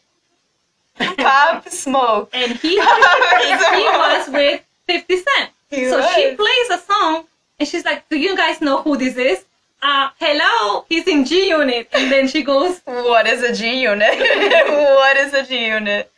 Pop 1.19 1.69
Smoke. 1.69 2.31
and 2.33 2.53
he 2.53 2.79
and 2.81 3.75
he 3.77 3.87
was 4.05 4.29
with 4.29 4.65
50 4.87 5.17
Cent. 5.17 5.51
He 5.71 5.89
so 5.89 6.01
she 6.15 6.35
plays 6.35 6.71
a 6.73 6.79
song, 6.79 7.25
and 7.59 7.69
she's 7.69 7.85
like, 7.85 8.09
"Do 8.09 8.19
you 8.19 8.37
guys 8.37 8.61
know 8.61 8.83
who 8.83 8.97
this 8.97 9.17
is?" 9.17 9.45
Uh, 9.81 10.09
hello, 10.19 10.85
he's 10.89 11.07
in 11.07 11.25
G 11.25 11.49
Unit, 11.51 11.89
and 11.93 12.11
then 12.11 12.27
she 12.27 12.43
goes, 12.43 12.81
What 12.85 13.29
is 13.29 13.43
a 13.45 13.55
G 13.55 13.83
unit? 13.83 14.19
what 14.19 15.17
is 15.17 15.33
a 15.35 15.47
G 15.47 15.67
unit? 15.67 16.11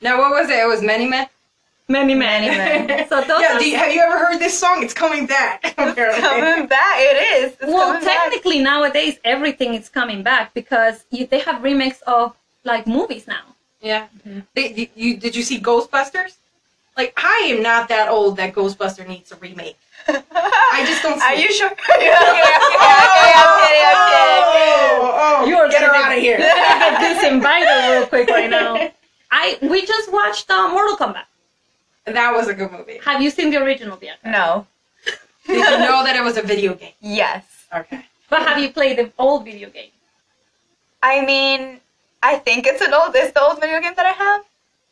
Now, 0.00 0.18
what 0.18 0.30
was 0.30 0.48
it? 0.48 0.58
It 0.58 0.68
was 0.68 0.82
Many 0.82 1.08
Men. 1.08 1.26
"Many 1.88 2.14
Many 2.14 2.48
men." 2.48 2.86
Men. 2.86 3.08
So 3.08 3.20
those 3.28 3.40
yeah, 3.40 3.58
you, 3.58 3.76
have 3.76 3.92
you 3.92 4.00
ever 4.00 4.18
heard 4.18 4.38
this 4.38 4.58
song? 4.58 4.82
It's 4.82 4.94
coming 4.94 5.26
back. 5.26 5.74
apparently. 5.78 6.20
Coming 6.20 6.66
back, 6.66 6.96
it 6.98 7.42
is. 7.42 7.52
It's 7.52 7.66
well, 7.66 7.92
coming 7.92 8.04
back. 8.04 8.24
technically 8.24 8.60
nowadays 8.60 9.18
everything 9.24 9.74
is 9.74 9.88
coming 9.88 10.22
back 10.22 10.54
because 10.54 11.04
you, 11.10 11.26
they 11.26 11.40
have 11.40 11.62
remakes 11.62 12.00
of 12.06 12.36
like 12.64 12.86
movies 12.86 13.26
now. 13.26 13.42
Yeah. 13.80 14.06
They, 14.54 14.72
you, 14.74 14.86
you 14.94 15.16
did 15.16 15.34
you 15.36 15.42
see 15.42 15.58
Ghostbusters? 15.60 16.36
Like 16.96 17.12
I 17.16 17.48
am 17.52 17.62
not 17.62 17.88
that 17.88 18.08
old 18.08 18.36
that 18.38 18.54
Ghostbuster 18.54 19.06
needs 19.06 19.30
a 19.30 19.36
remake. 19.36 19.78
I 20.08 20.84
just 20.86 21.02
don't. 21.02 21.20
See 21.20 21.26
Are 21.26 21.34
you 21.34 21.52
sure? 21.52 21.70
okay, 21.72 21.78
okay, 21.94 22.10
okay, 22.10 23.32
I'm 23.38 23.52
kidding, 23.62 23.84
I'm 23.86 24.00
kidding. 24.10 24.68
Oh, 25.00 25.20
oh, 25.22 25.46
You 25.46 25.56
are 25.56 25.68
get 25.68 25.82
her 25.82 25.94
out 25.94 26.16
of 26.16 26.18
here. 26.18 26.38
Get 26.38 27.00
this 27.00 27.22
real 27.22 28.06
quick 28.06 28.28
right 28.28 28.50
now. 28.50 28.90
I 29.30 29.58
we 29.62 29.86
just 29.86 30.12
watched 30.12 30.50
uh, 30.50 30.68
Mortal 30.68 30.96
Kombat. 30.96 31.24
That 32.14 32.32
was 32.34 32.48
a 32.48 32.54
good 32.54 32.70
movie. 32.72 32.98
Have 33.04 33.20
you 33.22 33.30
seen 33.30 33.50
the 33.50 33.58
original 33.62 33.98
yet? 34.02 34.18
No. 34.24 34.66
Did 35.46 35.56
you 35.56 35.78
know 35.78 36.04
that 36.04 36.14
it 36.16 36.22
was 36.22 36.36
a 36.36 36.42
video 36.42 36.74
game? 36.74 36.92
Yes. 37.00 37.44
Okay. 37.74 38.04
But 38.28 38.42
have 38.42 38.58
you 38.58 38.70
played 38.70 38.98
the 38.98 39.10
old 39.18 39.44
video 39.44 39.70
game? 39.70 39.90
I 41.02 41.24
mean, 41.24 41.80
I 42.22 42.36
think 42.36 42.66
it's 42.66 42.82
an 42.82 42.92
old, 42.92 43.14
it's 43.14 43.32
the 43.32 43.40
old 43.42 43.60
video 43.60 43.80
game 43.80 43.94
that 43.96 44.04
I 44.06 44.10
have. 44.12 44.44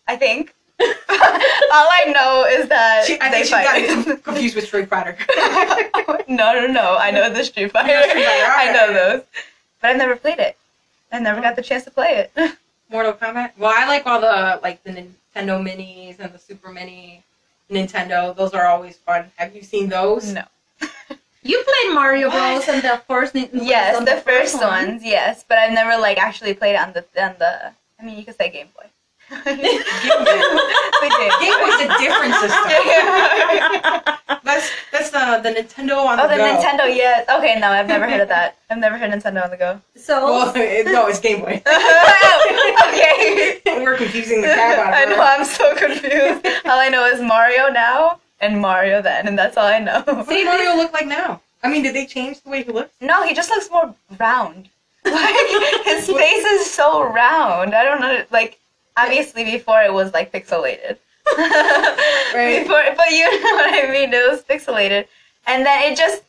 I 0.08 0.16
think. 0.16 0.54
All 0.80 0.87
I 1.11 2.12
know 2.14 2.44
is 2.49 2.68
that 2.68 3.04
She, 3.06 3.18
I 3.20 3.30
they 3.30 3.42
think 3.42 3.46
she 3.46 3.50
got 3.52 4.04
fight. 4.04 4.08
it 4.18 4.25
confused 4.25 4.54
with 4.56 4.66
Street 4.66 4.88
Fighter. 4.88 5.16
no, 6.28 6.52
no, 6.61 6.66
no. 6.66 6.96
I 6.99 7.11
know 7.11 7.28
the 7.30 7.44
Street 7.44 7.73
Fighter. 7.73 7.88
know 7.88 8.08
Street 8.08 8.25
Fighter, 8.25 8.52
I 8.52 8.73
know 8.73 8.92
those. 8.92 9.23
But 9.80 9.90
I've 9.90 9.96
never 9.96 10.16
played 10.16 10.38
it. 10.38 10.56
I 11.12 11.18
never 11.18 11.40
got 11.40 11.56
the 11.56 11.62
chance 11.62 11.85
to 11.85 11.90
play 11.90 12.28
it. 12.37 12.56
Mortal 12.90 13.14
Kombat. 13.14 13.52
Well, 13.58 13.73
I 13.75 13.87
like 13.87 14.06
all 14.06 14.20
the 14.20 14.61
like 14.62 14.82
the 14.85 15.06
Nintendo 15.36 15.62
Minis 15.62 16.18
and 16.18 16.32
the 16.32 16.38
Super 16.38 16.72
Mini 16.72 17.22
Nintendo. 17.70 18.34
Those 18.34 18.54
are 18.54 18.66
always 18.66 18.96
fun. 18.96 19.30
Have 19.36 19.54
you 19.54 19.62
seen 19.62 19.88
those? 19.88 20.32
no. 20.32 20.44
You 21.42 21.62
played 21.62 21.94
Mario 21.94 22.28
Bros. 22.28 22.66
and 22.68 22.82
the 22.82 23.00
first. 23.06 23.32
Nin- 23.32 23.48
Yes, 23.52 23.96
on 23.96 24.04
the 24.04 24.16
first 24.16 24.54
one. 24.56 24.64
ones, 24.98 25.04
yes. 25.04 25.44
But 25.46 25.58
I've 25.58 25.72
never 25.72 25.96
like 26.00 26.18
actually 26.18 26.54
played 26.54 26.74
it 26.74 26.80
on 26.80 26.92
the 26.92 27.04
on 27.22 27.36
the. 27.38 27.70
I 28.00 28.04
mean, 28.04 28.18
you 28.18 28.24
could 28.24 28.36
say 28.36 28.50
Game 28.50 28.66
Boy. 28.74 28.86
the 29.30 29.36
Game 29.54 29.54
Game 31.38 31.58
Boy's 31.62 31.86
a 31.86 31.88
different 32.02 32.34
system. 32.42 32.66
That's 34.42 34.70
that's 34.90 35.10
the 35.54 35.54
the 35.54 35.62
Nintendo 35.62 36.04
on 36.04 36.18
Oh, 36.20 36.24
the 36.28 36.34
the 36.34 36.36
go. 36.36 36.44
Nintendo, 36.44 36.96
yeah. 36.96 37.24
Okay, 37.38 37.58
no, 37.60 37.68
I've 37.68 37.86
never 37.88 38.08
heard 38.08 38.20
of 38.20 38.28
that. 38.28 38.56
I've 38.70 38.78
never 38.78 38.98
heard 38.98 39.10
Nintendo 39.12 39.44
on 39.44 39.50
the 39.50 39.56
go. 39.56 39.80
So 39.96 40.24
Well, 40.24 40.52
it, 40.56 40.86
no, 40.86 41.06
it's 41.06 41.20
Game 41.20 41.40
Boy. 41.40 41.62
Oh, 41.66 42.88
okay. 42.88 43.60
We're 43.84 43.96
confusing 43.96 44.40
the 44.42 44.48
crap 44.48 44.78
out 44.78 44.88
of 44.88 44.94
I 44.94 45.04
know, 45.16 45.22
I'm 45.22 45.44
so 45.44 45.74
confused. 45.76 46.46
All 46.64 46.78
I 46.78 46.88
know 46.88 47.04
is 47.06 47.20
Mario 47.20 47.68
now 47.68 48.20
and 48.40 48.60
Mario 48.60 49.00
then, 49.02 49.26
and 49.28 49.38
that's 49.38 49.56
all 49.56 49.66
I 49.66 49.78
know. 49.78 50.02
What 50.06 50.28
does 50.28 50.44
Mario 50.44 50.76
look 50.76 50.92
like 50.92 51.06
now? 51.06 51.40
I 51.62 51.70
mean, 51.70 51.82
did 51.82 51.94
they 51.94 52.06
change 52.06 52.40
the 52.42 52.50
way 52.50 52.62
he 52.62 52.72
looks? 52.72 52.92
No, 53.00 53.22
he 53.24 53.34
just 53.34 53.50
looks 53.50 53.70
more 53.70 53.94
round. 54.18 54.68
Like 55.04 55.84
his 55.84 56.06
face 56.08 56.44
is 56.44 56.68
so 56.70 57.04
round. 57.04 57.74
I 57.74 57.84
don't 57.84 58.00
know. 58.00 58.24
Like 58.30 58.58
obviously 58.96 59.44
before 59.44 59.82
it 59.82 59.92
was 59.92 60.12
like 60.12 60.32
pixelated. 60.32 60.96
Right. 61.38 62.62
Before, 62.62 62.82
but 62.96 63.10
you 63.10 63.24
know 63.42 63.54
what 63.56 63.84
I 63.84 63.90
mean. 63.92 64.12
It 64.12 64.30
was 64.30 64.42
pixelated, 64.42 65.06
and 65.46 65.64
then 65.66 65.92
it 65.92 65.96
just 65.96 66.22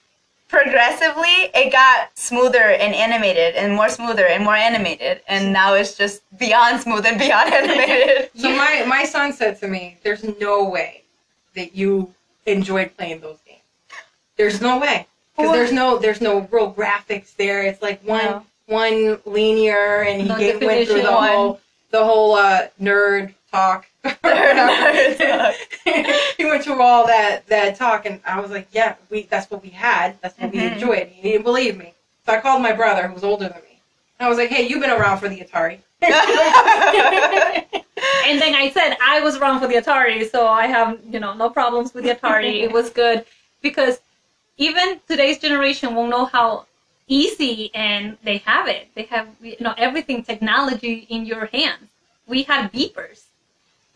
progressively 0.49 1.51
it 1.53 1.71
got 1.71 2.09
smoother 2.17 2.61
and 2.61 2.93
animated, 2.95 3.55
and 3.55 3.73
more 3.73 3.89
smoother 3.89 4.25
and 4.27 4.43
more 4.43 4.55
animated, 4.55 5.21
and 5.27 5.51
now 5.53 5.73
it's 5.73 5.95
just 5.95 6.21
beyond 6.37 6.81
smooth 6.81 7.05
and 7.05 7.19
beyond 7.19 7.53
animated. 7.59 8.29
So 8.35 8.49
my 8.55 8.83
my 8.87 9.03
son 9.03 9.33
said 9.33 9.59
to 9.61 9.67
me, 9.67 9.97
"There's 10.03 10.23
no 10.39 10.63
way 10.69 11.03
that 11.55 11.75
you 11.75 12.13
enjoyed 12.45 12.95
playing 12.97 13.19
those 13.21 13.39
games. 13.45 13.61
There's 14.37 14.61
no 14.61 14.77
way 14.79 15.07
because 15.35 15.51
there's 15.53 15.71
no 15.71 15.97
there's 15.97 16.21
no 16.21 16.47
real 16.51 16.71
graphics 16.73 17.35
there. 17.35 17.63
It's 17.63 17.81
like 17.81 18.01
one 18.03 18.25
No. 18.25 18.45
one 18.67 19.19
linear, 19.25 20.01
and 20.03 20.21
he 20.21 20.27
No 20.27 20.35
went 20.35 20.59
through 20.59 20.67
the 20.67 20.67
definition. 20.67 21.05
whole 21.05 21.59
the 21.91 22.03
whole 22.05 22.35
uh, 22.35 22.67
nerd 22.81 23.33
talk. 23.51 23.87
He 26.37 26.45
went 26.45 26.63
through 26.63 26.81
all 26.81 27.07
that 27.07 27.47
that 27.47 27.75
talk, 27.75 28.05
and 28.05 28.19
I 28.25 28.39
was 28.39 28.51
like, 28.51 28.67
"Yeah, 28.71 28.95
we 29.09 29.23
that's 29.23 29.49
what 29.49 29.63
we 29.63 29.69
had. 29.69 30.19
That's 30.21 30.37
what 30.39 30.51
we 30.51 30.59
Mhm. 30.59 30.73
enjoyed." 30.73 31.07
He 31.07 31.31
didn't 31.31 31.43
believe 31.43 31.77
me, 31.77 31.93
so 32.25 32.33
I 32.33 32.39
called 32.41 32.61
my 32.61 32.73
brother, 32.73 33.07
who 33.07 33.13
was 33.13 33.23
older 33.23 33.47
than 33.49 33.61
me. 33.63 33.79
And 34.19 34.27
I 34.27 34.29
was 34.29 34.37
like, 34.37 34.49
"Hey, 34.49 34.67
you've 34.67 34.81
been 34.81 34.91
around 34.91 35.19
for 35.19 35.29
the 35.29 35.39
Atari." 35.41 35.79
and 36.01 36.13
then 38.41 38.55
I 38.55 38.69
said 38.73 38.97
I 39.01 39.19
was 39.21 39.39
wrong 39.39 39.59
for 39.59 39.67
the 39.67 39.75
Atari, 39.75 40.29
so 40.29 40.47
I 40.47 40.67
have 40.67 40.99
you 41.09 41.19
know 41.19 41.33
no 41.33 41.49
problems 41.49 41.93
with 41.93 42.03
the 42.03 42.15
Atari. 42.15 42.61
it 42.63 42.71
was 42.71 42.89
good 42.89 43.25
because 43.61 43.99
even 44.57 44.99
today's 45.07 45.39
generation 45.39 45.95
won't 45.95 46.09
know 46.09 46.25
how 46.25 46.65
easy 47.07 47.71
and 47.73 48.17
they 48.23 48.37
have 48.39 48.67
it. 48.67 48.89
They 48.95 49.03
have 49.03 49.27
you 49.41 49.55
know 49.59 49.73
everything 49.77 50.23
technology 50.23 51.07
in 51.09 51.25
your 51.25 51.45
hands. 51.47 51.87
We 52.27 52.43
had 52.43 52.71
beepers. 52.71 53.23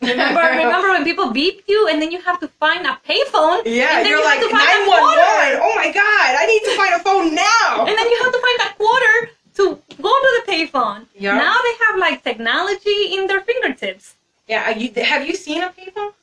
Remember, 0.01 0.41
remember 0.65 0.89
when 0.89 1.03
people 1.03 1.31
beep 1.31 1.63
you 1.67 1.87
and 1.89 2.01
then 2.01 2.11
you 2.11 2.21
have 2.21 2.39
to 2.39 2.47
find 2.47 2.85
a 2.85 2.97
payphone? 3.07 3.61
Yeah, 3.65 3.97
and 3.97 4.05
then 4.05 4.07
you're 4.07 4.19
you 4.19 4.25
like 4.25 4.39
have 4.39 4.49
to 4.49 4.57
find 4.57 4.69
a 4.69 4.79
nine 4.79 4.87
one 4.87 5.03
one. 5.03 5.53
Oh 5.61 5.73
my 5.75 5.91
god, 5.91 6.29
I 6.41 6.45
need 6.47 6.63
to 6.69 6.75
find 6.75 6.93
a 6.95 6.99
phone 6.99 7.35
now. 7.35 7.85
And 7.87 7.95
then 7.97 8.07
you 8.09 8.17
have 8.23 8.33
to 8.33 8.41
find 8.47 8.59
a 8.71 8.75
quarter 8.75 9.31
to 9.57 9.63
go 10.01 10.09
to 10.09 10.41
the 10.45 10.51
payphone. 10.51 11.05
Yeah. 11.17 11.37
Now 11.37 11.55
they 11.61 11.85
have 11.85 11.99
like 11.99 12.23
technology 12.23 13.13
in 13.15 13.27
their 13.27 13.41
fingertips. 13.41 14.15
Yeah, 14.47 14.69
you, 14.71 14.91
have 15.03 15.27
you 15.27 15.35
seen 15.35 15.61
a 15.61 15.69
payphone? 15.69 16.13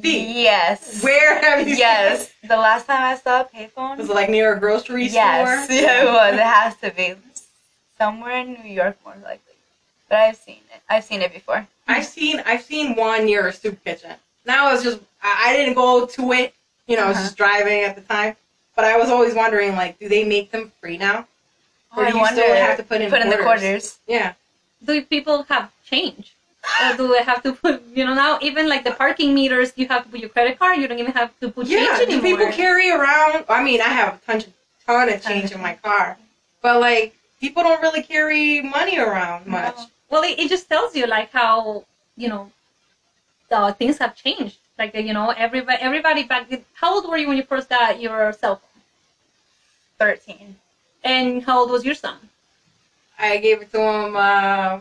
B. 0.00 0.42
yes. 0.42 1.02
Where 1.02 1.40
have 1.42 1.60
you? 1.60 1.74
Seen? 1.74 1.78
Yes. 1.78 2.32
The 2.46 2.56
last 2.56 2.86
time 2.86 3.02
I 3.02 3.16
saw 3.16 3.42
a 3.42 3.44
payphone. 3.44 3.98
Was 3.98 4.10
it 4.10 4.14
like 4.14 4.28
near 4.28 4.54
a 4.54 4.60
grocery 4.60 5.06
Yes, 5.06 5.64
store? 5.64 5.74
yeah, 5.76 6.02
it 6.02 6.06
was. 6.06 6.34
It 6.34 6.40
has 6.42 6.76
to 6.78 6.90
be 6.90 7.14
somewhere 7.98 8.38
in 8.40 8.54
New 8.62 8.70
York, 8.70 8.98
more 9.04 9.14
likely. 9.24 9.54
But 10.08 10.18
I've 10.18 10.36
seen 10.36 10.60
it. 10.74 10.80
I've 10.88 11.04
seen 11.04 11.22
it 11.22 11.32
before. 11.32 11.66
I've 11.88 12.04
seen 12.06 12.42
I've 12.46 12.62
seen 12.62 12.94
one 12.94 13.24
near 13.26 13.46
a 13.48 13.52
soup 13.52 13.82
kitchen. 13.84 14.14
Now 14.44 14.66
I 14.68 14.72
was 14.72 14.82
just 14.82 15.00
I, 15.22 15.50
I 15.50 15.56
didn't 15.56 15.74
go 15.74 16.06
to 16.06 16.32
it. 16.32 16.54
You 16.86 16.96
know, 16.96 17.04
I 17.04 17.08
was 17.08 17.16
Uh-huh. 17.16 17.24
just 17.26 17.36
driving 17.36 17.82
at 17.82 17.94
the 17.96 18.02
time. 18.02 18.36
But 18.74 18.84
I 18.84 18.96
was 18.98 19.08
always 19.08 19.34
wondering, 19.34 19.74
like, 19.74 19.98
do 19.98 20.06
they 20.06 20.22
make 20.22 20.50
them 20.50 20.70
free 20.80 20.98
now? 20.98 21.26
Or 21.96 22.04
I 22.04 22.10
do 22.10 22.16
you 22.16 22.22
wonder. 22.22 22.42
still 22.42 22.54
have 22.56 22.76
to 22.76 22.82
put 22.82 23.00
in 23.00 23.10
put 23.10 23.22
in 23.22 23.30
the 23.30 23.38
quarters? 23.38 23.98
Yeah. 24.06 24.34
do 24.84 25.00
people 25.02 25.44
have 25.44 25.70
change? 25.84 26.34
Or 26.82 26.96
do 26.96 27.08
they 27.08 27.22
have 27.22 27.42
to 27.44 27.52
put, 27.52 27.82
you 27.94 28.04
know, 28.04 28.12
now 28.12 28.38
even 28.42 28.68
like 28.68 28.82
the 28.84 28.90
parking 28.90 29.34
meters, 29.34 29.72
you 29.76 29.86
have 29.88 30.02
to 30.04 30.08
put 30.10 30.20
your 30.20 30.28
credit 30.28 30.58
card. 30.58 30.76
You 30.78 30.86
don't 30.88 30.98
even 30.98 31.12
have 31.12 31.30
to 31.40 31.48
put 31.48 31.66
Yeah. 31.68 31.96
change 31.96 32.10
Do 32.10 32.20
people 32.20 32.50
carry 32.52 32.90
around? 32.90 33.44
I 33.48 33.62
mean, 33.62 33.80
I 33.80 33.88
have 34.00 34.14
a 34.14 34.18
ton, 34.26 34.42
ton 34.86 35.08
of 35.08 35.22
change 35.24 35.52
in 35.52 35.60
my 35.62 35.74
car, 35.74 36.18
but 36.60 36.80
like 36.80 37.14
people 37.40 37.62
don't 37.62 37.80
really 37.80 38.02
carry 38.02 38.60
money 38.60 38.98
around 38.98 39.46
much. 39.46 39.78
Well, 40.10 40.22
it, 40.22 40.38
it 40.38 40.48
just 40.48 40.68
tells 40.68 40.94
you 40.94 41.06
like 41.06 41.30
how 41.32 41.84
you 42.16 42.28
know 42.28 42.50
uh, 43.50 43.72
things 43.72 43.98
have 43.98 44.14
changed. 44.14 44.58
Like 44.78 44.94
you 44.94 45.12
know, 45.12 45.30
everybody, 45.30 45.78
everybody 45.80 46.22
back. 46.24 46.48
then- 46.48 46.64
How 46.74 46.94
old 46.94 47.08
were 47.08 47.16
you 47.16 47.28
when 47.28 47.36
you 47.36 47.42
first 47.42 47.68
got 47.68 48.00
your 48.00 48.32
cell 48.32 48.56
phone? 48.56 48.82
Thirteen. 49.98 50.56
And 51.04 51.42
how 51.44 51.60
old 51.60 51.70
was 51.70 51.84
your 51.84 51.94
son? 51.94 52.16
I 53.18 53.38
gave 53.38 53.62
it 53.62 53.70
to 53.72 53.80
him. 53.80 54.16
Uh, 54.16 54.80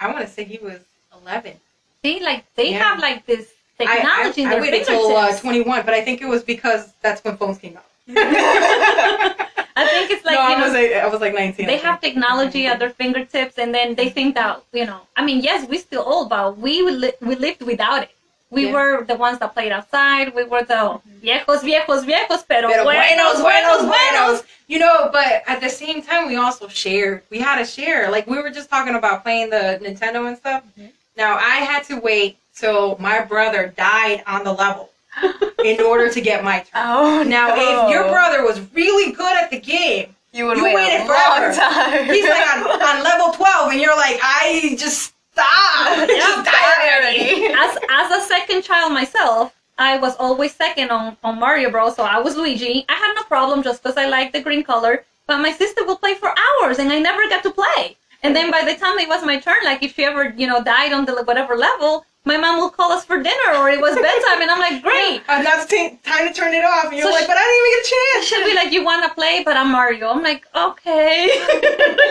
I 0.00 0.06
want 0.12 0.20
to 0.20 0.26
say 0.26 0.44
he 0.44 0.58
was 0.58 0.80
eleven. 1.22 1.54
See, 2.02 2.20
like 2.20 2.44
they 2.56 2.70
Yeah. 2.72 2.82
have 2.84 2.98
like 2.98 3.26
this 3.26 3.46
technology 3.78 4.42
I, 4.42 4.44
in 4.44 4.48
I 4.48 4.52
their 4.52 4.60
waited 4.60 4.86
till 4.86 5.16
uh, 5.16 5.38
21, 5.38 5.84
but 5.84 5.94
I 5.94 6.00
think 6.02 6.20
it 6.20 6.26
was 6.26 6.42
because 6.42 6.92
that's 7.02 7.22
when 7.24 7.36
phones 7.36 7.58
came 7.58 7.76
out. 7.76 7.84
I 9.80 9.84
think 9.92 10.10
it's 10.14 10.24
like 10.28 10.34
no, 10.38 10.48
you 10.48 10.54
I 10.54 10.58
know 10.58 10.64
was 10.66 10.74
like, 10.80 10.92
I 11.04 11.08
was 11.14 11.20
like 11.26 11.34
19. 11.34 11.66
They 11.66 11.78
have 11.78 12.00
technology 12.00 12.62
at 12.66 12.78
their 12.82 12.90
fingertips 12.90 13.54
and 13.62 13.70
then 13.76 13.94
they 13.94 14.08
think 14.16 14.34
that 14.40 14.54
you 14.72 14.86
know 14.90 15.00
i 15.16 15.20
mean 15.28 15.38
yes 15.48 15.60
we 15.70 15.76
still 15.78 16.04
old 16.12 16.26
but 16.34 16.46
we 16.64 16.72
li- 17.02 17.18
we 17.28 17.34
lived 17.46 17.62
without 17.72 18.00
it 18.06 18.12
we 18.56 18.62
Yeah. 18.66 18.72
were 18.76 18.92
the 19.10 19.16
ones 19.26 19.36
that 19.40 19.50
played 19.56 19.72
outside 19.78 20.26
we 20.38 20.44
were 20.52 20.64
the 20.74 20.82
viejos 21.26 21.60
viejos 21.70 22.00
viejos 22.12 22.40
pero, 22.50 22.66
Pero 22.72 22.84
buenos 22.84 23.34
buenos 23.48 23.80
buenos 23.94 24.36
You 24.74 24.78
know, 24.84 25.08
but 25.18 25.32
at 25.52 25.60
the 25.66 25.70
same 25.82 26.02
time, 26.08 26.22
we 26.28 26.36
also 26.36 26.68
shared. 26.68 27.22
We 27.34 27.38
had 27.46 27.56
to 27.62 27.64
share. 27.64 28.10
Like 28.14 28.26
we 28.32 28.36
were 28.42 28.50
just 28.58 28.68
talking 28.74 28.94
about 29.00 29.16
playing 29.24 29.48
the 29.56 29.64
Nintendo 29.84 30.20
and 30.28 30.36
stuff. 30.36 30.60
Mhm. 30.78 30.90
Now 31.16 31.32
I 31.54 31.56
had 31.70 31.82
to 31.90 31.94
wait 32.08 32.36
till 32.60 32.84
my 33.08 33.18
brother 33.32 33.62
died 33.90 34.18
on 34.26 34.40
the 34.44 34.52
level 34.64 34.84
in 35.64 35.80
order 35.80 36.10
to 36.10 36.20
get 36.20 36.44
my 36.44 36.58
turn. 36.60 36.68
Oh 36.74 37.22
Now, 37.22 37.48
no. 37.48 37.86
if 37.86 37.90
your 37.90 38.04
brother 38.08 38.42
was 38.44 38.60
really 38.74 39.12
good 39.12 39.36
at 39.36 39.50
the 39.50 39.58
game, 39.60 40.14
you 40.32 40.46
would 40.46 40.56
you 40.58 40.64
wait 40.64 40.74
waited 40.74 41.00
a 41.02 41.06
forever. 41.06 41.46
long 41.46 41.54
time. 41.54 42.04
he's 42.06 42.28
like 42.28 42.56
on, 42.56 42.64
on 42.90 43.02
level 43.04 43.32
12, 43.32 43.72
and 43.72 43.80
you're 43.80 43.96
like, 43.96 44.18
I 44.22 44.74
just 44.78 45.14
stop. 45.32 46.08
Just 46.08 46.44
die 46.44 46.98
already. 46.98 47.46
as 47.46 47.78
as 47.88 48.10
a 48.10 48.26
second 48.26 48.62
child 48.62 48.92
myself 48.92 49.54
i 49.78 49.96
was 49.96 50.16
always 50.16 50.52
second 50.52 50.90
on, 50.90 51.16
on 51.22 51.38
mario 51.38 51.70
bros 51.70 51.94
so 51.94 52.02
i 52.02 52.18
was 52.18 52.34
luigi 52.36 52.84
i 52.88 52.94
had 52.94 53.12
no 53.14 53.22
problem 53.22 53.62
just 53.62 53.80
because 53.80 53.96
i 53.96 54.06
liked 54.08 54.32
the 54.32 54.40
green 54.40 54.64
color 54.64 55.04
but 55.28 55.38
my 55.38 55.52
sister 55.52 55.84
would 55.86 56.00
play 56.00 56.14
for 56.14 56.30
hours 56.44 56.80
and 56.80 56.90
i 56.90 56.98
never 56.98 57.22
got 57.28 57.44
to 57.44 57.52
play 57.52 57.96
and 58.24 58.34
then 58.34 58.50
by 58.50 58.62
the 58.64 58.74
time 58.74 58.98
it 58.98 59.08
was 59.08 59.24
my 59.24 59.38
turn 59.38 59.62
like 59.64 59.80
if 59.80 59.94
she 59.94 60.04
ever 60.04 60.34
you 60.36 60.48
know 60.48 60.60
died 60.64 60.92
on 60.92 61.04
the 61.04 61.14
whatever 61.22 61.54
level 61.56 62.04
my 62.28 62.36
mom 62.36 62.54
will 62.60 62.70
call 62.78 62.90
us 62.92 63.04
for 63.04 63.16
dinner 63.28 63.50
or 63.58 63.64
it 63.70 63.80
was 63.80 63.94
bedtime 64.06 64.40
and 64.42 64.50
i'm 64.54 64.60
like 64.68 64.82
great 64.82 65.22
And 65.34 65.44
that's 65.48 65.64
t- 65.72 65.98
time 66.04 66.24
to 66.28 66.32
turn 66.40 66.52
it 66.54 66.64
off. 66.72 66.86
And 66.88 66.94
you're 66.96 67.06
So 67.06 67.10
like, 67.10 67.22
she- 67.22 67.26
but 67.32 67.36
I 67.36 67.44
didn't 67.48 67.60
even 67.60 67.72
get 67.74 67.80
a 67.84 67.88
chance. 67.94 68.20
she'll 68.28 68.46
be 68.52 68.54
like, 68.60 68.72
"You 68.76 68.82
want 68.90 69.02
to 69.06 69.10
play?" 69.20 69.34
But 69.48 69.56
I'm 69.60 69.70
Mario. 69.78 70.04
I'm 70.14 70.22
like, 70.30 70.42
"Okay." 70.68 71.16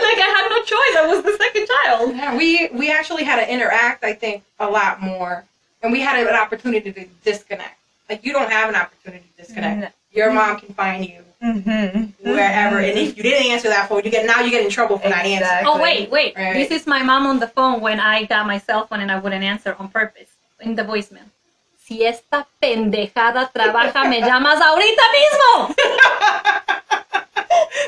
like 0.08 0.18
I 0.26 0.28
had 0.36 0.44
no 0.54 0.60
choice. 0.74 0.94
I 1.02 1.04
was 1.12 1.20
the 1.28 1.36
second 1.44 1.66
child. 1.72 2.16
Yeah, 2.16 2.36
we 2.36 2.68
we 2.80 2.90
actually 2.98 3.24
had 3.24 3.36
to 3.42 3.46
interact. 3.56 4.04
I 4.04 4.12
think 4.12 4.42
a 4.60 4.68
lot 4.78 5.00
more, 5.10 5.44
and 5.82 5.92
we 5.92 6.00
had 6.00 6.14
an 6.26 6.34
opportunity 6.44 6.90
to 6.92 7.04
disconnect. 7.24 7.76
Like 8.10 8.24
you 8.24 8.32
don't 8.32 8.50
have 8.50 8.68
an 8.68 8.76
opportunity 8.76 9.24
to 9.36 9.42
disconnect. 9.42 9.80
No. 9.80 9.88
Your 10.12 10.32
mom 10.32 10.58
can 10.60 10.72
find 10.74 11.04
you 11.04 11.20
Mm-hmm. 11.42 12.28
wherever, 12.28 12.80
and 12.80 12.98
if 12.98 13.16
you 13.16 13.22
didn't 13.22 13.46
answer 13.52 13.68
that 13.68 13.88
phone, 13.88 14.02
you 14.04 14.10
get 14.10 14.26
now 14.26 14.40
you 14.42 14.50
get 14.50 14.64
in 14.64 14.70
trouble 14.70 14.98
for 14.98 15.08
not 15.08 15.24
answering. 15.24 15.66
Oh 15.66 15.80
wait, 15.80 16.10
wait. 16.10 16.34
Right. 16.36 16.54
This 16.54 16.72
is 16.72 16.84
my 16.84 17.02
mom 17.02 17.26
on 17.26 17.38
the 17.38 17.46
phone 17.46 17.80
when 17.80 18.00
I 18.00 18.24
got 18.24 18.44
my 18.44 18.58
cell 18.58 18.86
phone 18.86 19.00
and 19.00 19.10
I 19.10 19.20
wouldn't 19.20 19.44
answer 19.44 19.76
on 19.78 19.88
purpose 19.88 20.30
in 20.60 20.74
the 20.74 20.82
voicemail. 20.82 21.30
Si 21.78 22.04
esta 22.04 22.44
pendejada 22.60 23.50
trabaja, 23.52 24.04
me 24.10 24.20
llamas 24.20 24.60
ahorita 24.60 25.02
mismo. 25.14 25.74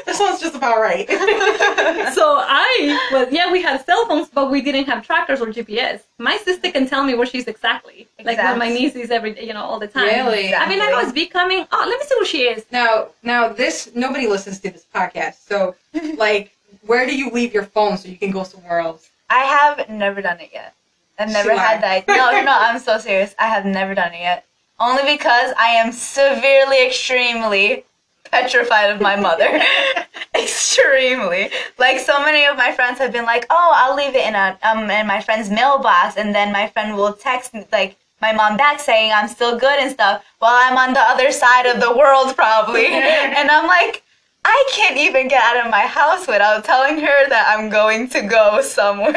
That 0.06 0.14
sounds 0.16 0.40
just 0.40 0.54
about 0.54 0.80
right. 0.80 1.06
So 2.14 2.36
I 2.38 3.08
was, 3.12 3.28
yeah, 3.30 3.50
we 3.52 3.62
had 3.62 3.84
cell 3.84 4.06
phones, 4.06 4.28
but 4.28 4.50
we 4.50 4.60
didn't 4.62 4.86
have 4.86 5.06
trackers 5.06 5.40
or 5.40 5.46
GPS. 5.46 6.02
My 6.18 6.36
sister 6.38 6.70
can 6.70 6.88
tell 6.88 7.04
me 7.04 7.14
where 7.14 7.26
she's 7.26 7.46
exactly. 7.46 8.08
Like 8.24 8.38
when 8.38 8.58
my 8.58 8.68
niece 8.68 8.96
is 8.96 9.10
every, 9.10 9.40
you 9.44 9.52
know, 9.52 9.62
all 9.62 9.78
the 9.78 9.86
time. 9.86 10.06
Really? 10.06 10.54
I 10.54 10.68
mean, 10.68 10.80
I 10.80 11.00
it's 11.02 11.12
becoming. 11.12 11.66
Oh, 11.72 11.86
let 11.88 11.98
me 11.98 12.06
see 12.06 12.14
where 12.16 12.26
she 12.26 12.42
is. 12.42 12.64
now, 12.70 13.08
now 13.22 13.48
this 13.48 13.90
nobody 13.94 14.26
listens 14.26 14.58
to 14.60 14.70
this 14.70 14.86
podcast, 14.94 15.46
so 15.46 15.74
like, 16.16 16.52
where 16.86 17.06
do 17.06 17.16
you 17.16 17.30
leave 17.30 17.52
your 17.54 17.64
phone 17.64 17.96
so 17.96 18.08
you 18.08 18.16
can 18.16 18.30
go 18.30 18.42
somewhere 18.42 18.80
else? 18.80 19.10
I 19.28 19.40
have 19.44 19.88
never 19.88 20.20
done 20.22 20.40
it 20.40 20.50
yet. 20.52 20.74
I've 21.18 21.30
never 21.30 21.50
She 21.50 21.56
had 21.56 21.82
lied. 21.82 22.06
that. 22.06 22.08
No, 22.08 22.42
no, 22.42 22.56
I'm 22.58 22.78
so 22.78 22.98
serious. 22.98 23.34
I 23.38 23.46
have 23.46 23.64
never 23.66 23.94
done 23.94 24.12
it 24.14 24.20
yet. 24.20 24.46
Only 24.78 25.02
because 25.16 25.52
I 25.58 25.68
am 25.68 25.92
severely, 25.92 26.86
extremely 26.86 27.84
petrified 28.30 28.90
of 28.90 29.00
my 29.00 29.16
mother. 29.16 29.60
extremely. 30.34 31.50
Like 31.78 31.98
so 31.98 32.20
many 32.20 32.44
of 32.46 32.56
my 32.56 32.72
friends 32.72 32.98
have 32.98 33.12
been 33.12 33.24
like, 33.24 33.46
"Oh, 33.50 33.72
I'll 33.74 33.96
leave 33.96 34.14
it 34.14 34.26
in 34.26 34.34
a 34.34 34.58
um 34.62 34.90
in 34.90 35.06
my 35.06 35.20
friend's 35.20 35.50
mailbox," 35.50 36.16
and 36.16 36.34
then 36.34 36.52
my 36.52 36.68
friend 36.68 36.96
will 36.96 37.12
text 37.12 37.54
me, 37.54 37.66
like 37.72 37.96
my 38.20 38.32
mom 38.32 38.56
back 38.56 38.80
saying 38.80 39.12
I'm 39.12 39.28
still 39.28 39.58
good 39.58 39.78
and 39.80 39.90
stuff, 39.90 40.24
while 40.38 40.54
I'm 40.54 40.76
on 40.76 40.92
the 40.94 41.00
other 41.00 41.30
side 41.32 41.66
of 41.66 41.80
the 41.80 41.96
world 41.96 42.34
probably, 42.36 42.86
and 43.38 43.50
I'm 43.50 43.66
like. 43.66 44.02
I 44.44 44.70
can't 44.74 44.96
even 44.96 45.28
get 45.28 45.42
out 45.42 45.64
of 45.64 45.70
my 45.70 45.80
house 45.82 46.26
without 46.26 46.64
telling 46.64 46.98
her 46.98 47.28
that 47.28 47.54
I'm 47.56 47.68
going 47.68 48.08
to 48.10 48.22
go 48.22 48.62
somewhere. 48.62 49.14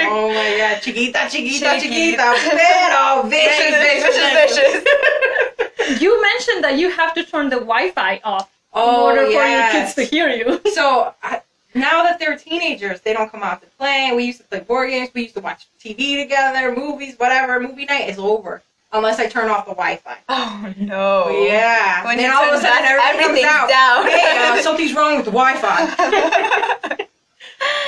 Oh 0.00 0.28
my 0.28 0.56
god, 0.58 0.80
chiquita, 0.82 1.28
chiquita, 1.30 1.78
Chiquita. 1.80 1.80
chiquita, 1.80 2.34
pero 2.50 3.22
vicious, 3.28 3.76
vicious, 3.76 4.16
vicious, 4.16 4.56
vicious, 4.56 4.82
vicious. 5.78 6.00
You 6.02 6.20
mentioned 6.22 6.64
that 6.64 6.78
you 6.78 6.90
have 6.90 7.12
to 7.14 7.24
turn 7.24 7.50
the 7.50 7.56
Wi-Fi 7.56 8.20
off 8.24 8.48
Oh, 8.72 9.10
in 9.10 9.18
order 9.18 9.30
yes. 9.30 9.34
for 9.34 9.48
your 9.48 9.84
kids 9.84 9.94
to 9.96 10.04
hear 10.16 10.28
you. 10.30 10.60
So 10.74 11.14
I, 11.22 11.42
now 11.74 12.02
that 12.04 12.18
they're 12.18 12.36
teenagers, 12.38 13.00
they 13.02 13.12
don't 13.12 13.30
come 13.30 13.42
out 13.42 13.60
to 13.62 13.68
play. 13.78 14.12
We 14.14 14.24
used 14.24 14.38
to 14.38 14.44
play 14.44 14.60
board 14.60 14.88
games. 14.90 15.10
We 15.14 15.22
used 15.22 15.34
to 15.34 15.40
watch 15.42 15.66
TV 15.78 16.22
together, 16.22 16.74
movies, 16.74 17.14
whatever. 17.18 17.60
Movie 17.60 17.84
night 17.84 18.08
is 18.08 18.18
over 18.18 18.62
unless 18.92 19.18
I 19.18 19.26
turn 19.26 19.48
off 19.48 19.64
the 19.66 19.72
Wi-Fi. 19.72 20.18
Oh 20.28 20.72
no. 20.78 21.28
Yeah. 21.46 22.04
When 22.04 22.16
then 22.16 22.30
all 22.32 22.44
of 22.44 22.54
a 22.54 22.60
sudden 22.60 22.84
everything 22.84 23.20
everything's 23.24 23.46
out. 23.48 23.68
down. 23.68 24.06
Hey, 24.08 24.58
uh, 24.58 24.62
something's 24.62 24.94
wrong 24.94 25.16
with 25.16 25.24
the 25.24 25.30
Wi-Fi. 25.32 26.96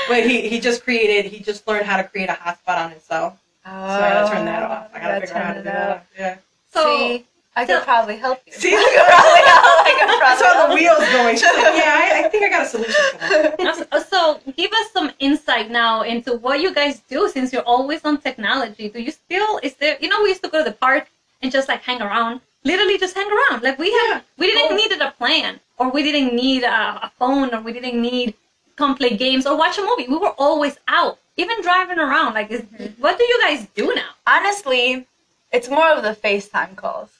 but 0.09 0.27
he, 0.27 0.49
he 0.49 0.61
just 0.61 0.83
created. 0.85 1.31
He 1.31 1.43
just 1.43 1.67
learned 1.69 1.87
how 1.87 1.97
to 1.97 2.05
create 2.05 2.29
a 2.29 2.33
hotspot 2.33 2.79
on 2.79 2.91
himself. 2.91 3.39
So 3.65 3.71
I 3.71 4.11
gotta 4.13 4.35
turn 4.35 4.45
that 4.45 4.63
off. 4.63 4.91
I 4.93 5.01
gotta 5.01 5.21
figure 5.21 5.37
out 5.37 5.45
how 5.47 5.53
to 5.55 5.59
do 5.61 5.65
that. 5.65 6.07
Yeah. 6.19 6.37
So 6.73 6.85
See, 6.85 7.27
I 7.61 7.65
could 7.67 7.83
probably 7.85 8.17
help 8.17 8.41
you. 8.47 8.53
See? 8.53 8.75
I 8.75 8.83
could 8.83 9.07
probably 9.15 9.45
help. 9.55 9.79
I 9.89 9.93
could 9.99 10.11
I 10.11 10.19
probably 10.19 10.39
saw 10.43 10.51
the 10.53 10.67
help 10.67 10.71
you. 10.71 10.85
wheels 10.85 11.05
going. 11.13 11.35
She's 11.37 11.45
like, 11.45 11.77
yeah, 11.83 12.01
I, 12.03 12.25
I 12.25 12.29
think 12.29 12.43
I 12.45 12.49
got 12.49 12.67
a 12.67 12.69
solution 12.69 13.05
for 13.13 13.19
that. 13.65 14.07
So 14.11 14.41
give 14.57 14.73
us 14.73 14.91
some 14.93 15.13
insight 15.21 15.71
now 15.71 16.03
into 16.03 16.35
what 16.37 16.61
you 16.61 16.75
guys 16.75 17.01
do 17.09 17.29
since 17.29 17.53
you're 17.53 17.63
always 17.63 18.05
on 18.05 18.19
technology. 18.19 18.89
Do 18.89 19.01
you 19.01 19.11
still 19.13 19.61
is 19.63 19.75
there 19.75 19.97
you 20.01 20.09
know 20.09 20.21
we 20.23 20.29
used 20.31 20.43
to 20.43 20.51
go 20.51 20.59
to 20.65 20.69
the 20.71 20.77
park 20.77 21.09
and 21.43 21.53
just 21.53 21.69
like 21.69 21.83
hang 21.83 22.01
around. 22.03 22.41
Literally 22.65 22.99
just 22.99 23.15
hang 23.15 23.31
around. 23.31 23.63
Like 23.63 23.79
we 23.79 23.89
Yeah. 23.93 24.15
have 24.15 24.25
we 24.39 24.47
didn't 24.47 24.73
Oh. 24.73 24.77
need 24.77 24.93
a 25.01 25.11
plan 25.13 25.61
or 25.79 25.91
we 25.91 26.03
didn't 26.03 26.35
need 26.35 26.63
a, 26.65 26.79
a 27.07 27.13
phone 27.19 27.55
or 27.55 27.61
we 27.61 27.73
didn't 27.73 28.01
need 28.01 28.35
come 28.77 28.97
play 28.97 29.17
games 29.17 29.47
or 29.47 29.57
watch 29.57 29.79
a 29.79 29.83
movie. 29.83 30.07
We 30.09 30.17
were 30.17 30.35
always 30.47 30.77
out. 30.89 31.19
Even 31.37 31.61
driving 31.63 31.99
around. 31.99 32.35
Like 32.35 32.51
is, 32.51 32.63
mm-hmm. 32.63 33.01
what 33.03 33.19
do 33.19 33.25
you 33.25 33.39
guys 33.43 33.67
do 33.75 33.95
now? 33.95 34.11
Honestly, 34.27 35.07
it's 35.53 35.69
more 35.69 35.89
of 35.89 36.03
the 36.03 36.15
FaceTime 36.25 36.75
calls. 36.77 37.11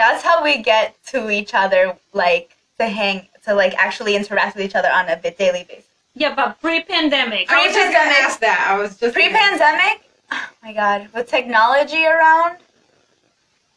That's 0.00 0.22
how 0.22 0.42
we 0.42 0.62
get 0.62 0.96
to 1.08 1.28
each 1.28 1.52
other, 1.52 1.94
like 2.14 2.56
to 2.78 2.86
hang, 2.86 3.28
to 3.44 3.52
like 3.52 3.74
actually 3.76 4.16
interact 4.16 4.56
with 4.56 4.64
each 4.64 4.74
other 4.74 4.88
on 4.90 5.10
a 5.10 5.16
bit 5.16 5.36
daily 5.36 5.64
basis. 5.68 5.84
Yeah, 6.14 6.34
but 6.34 6.58
pre-pandemic. 6.62 7.52
I 7.52 7.66
was 7.66 7.76
just 7.76 7.92
gonna 7.92 8.10
ask 8.10 8.40
that. 8.40 8.66
I 8.66 8.78
was 8.78 8.96
just 8.98 9.12
Pre-pandemic, 9.12 10.08
oh 10.32 10.48
my 10.62 10.72
god, 10.72 11.08
with 11.12 11.28
technology 11.28 12.06
around, 12.06 12.56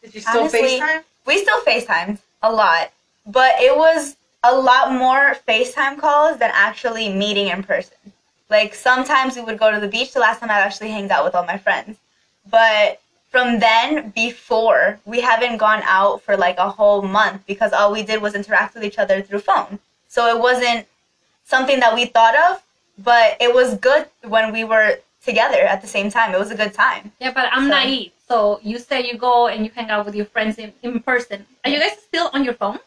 Did 0.01 0.15
you 0.15 0.21
still 0.21 0.43
Honestly, 0.43 0.79
FaceTime? 0.79 1.03
we 1.27 1.39
still 1.39 1.61
FaceTimed 1.63 2.19
a 2.41 2.51
lot, 2.53 2.93
but 3.27 3.51
it 3.59 3.75
was 3.75 4.15
a 4.45 4.55
lot 4.55 4.93
more 4.93 5.35
FaceTime 5.45 5.99
calls 5.99 6.37
than 6.37 6.51
actually 6.53 7.13
meeting 7.13 7.49
in 7.49 7.63
person. 7.63 7.97
Like 8.49 8.73
sometimes 8.75 9.35
we 9.35 9.41
would 9.41 9.59
go 9.59 9.71
to 9.71 9.79
the 9.81 9.89
beach. 9.89 10.13
The 10.13 10.21
last 10.21 10.39
time 10.39 10.49
I 10.49 10.59
actually 10.59 10.91
hanged 10.91 11.11
out 11.11 11.25
with 11.25 11.35
all 11.35 11.45
my 11.45 11.57
friends, 11.57 11.97
but 12.49 13.01
from 13.33 13.57
then 13.59 14.11
before 14.11 14.99
we 15.05 15.19
haven't 15.29 15.57
gone 15.57 15.81
out 15.99 16.21
for 16.21 16.37
like 16.37 16.57
a 16.59 16.69
whole 16.69 17.01
month 17.01 17.39
because 17.51 17.71
all 17.73 17.91
we 17.91 18.03
did 18.03 18.21
was 18.21 18.35
interact 18.35 18.75
with 18.75 18.83
each 18.89 18.99
other 19.03 19.23
through 19.23 19.39
phone. 19.39 19.79
So 20.07 20.19
it 20.33 20.39
wasn't 20.47 20.85
something 21.43 21.79
that 21.79 21.93
we 21.95 22.05
thought 22.05 22.35
of, 22.47 22.61
but 23.09 23.35
it 23.45 23.51
was 23.59 23.69
good 23.89 24.05
when 24.33 24.53
we 24.53 24.63
were 24.63 24.89
together 25.25 25.61
at 25.73 25.81
the 25.81 25.87
same 25.87 26.11
time. 26.11 26.29
It 26.35 26.39
was 26.45 26.51
a 26.51 26.55
good 26.63 26.73
time. 26.75 27.11
Yeah, 27.19 27.31
but 27.39 27.47
I'm 27.51 27.63
So- 27.63 27.69
naive. 27.79 28.11
So 28.29 28.59
you 28.63 28.77
say 28.79 28.97
you 29.09 29.17
go 29.17 29.47
and 29.47 29.65
you 29.65 29.71
hang 29.75 29.89
out 29.89 30.05
with 30.05 30.15
your 30.15 30.25
friends 30.33 30.57
in, 30.63 30.71
in 30.83 30.99
person. 31.01 31.45
Are 31.65 31.69
you 31.73 31.79
guys 31.79 31.97
still 32.09 32.29
on 32.33 32.43
your 32.43 32.53
phone? 32.61 32.79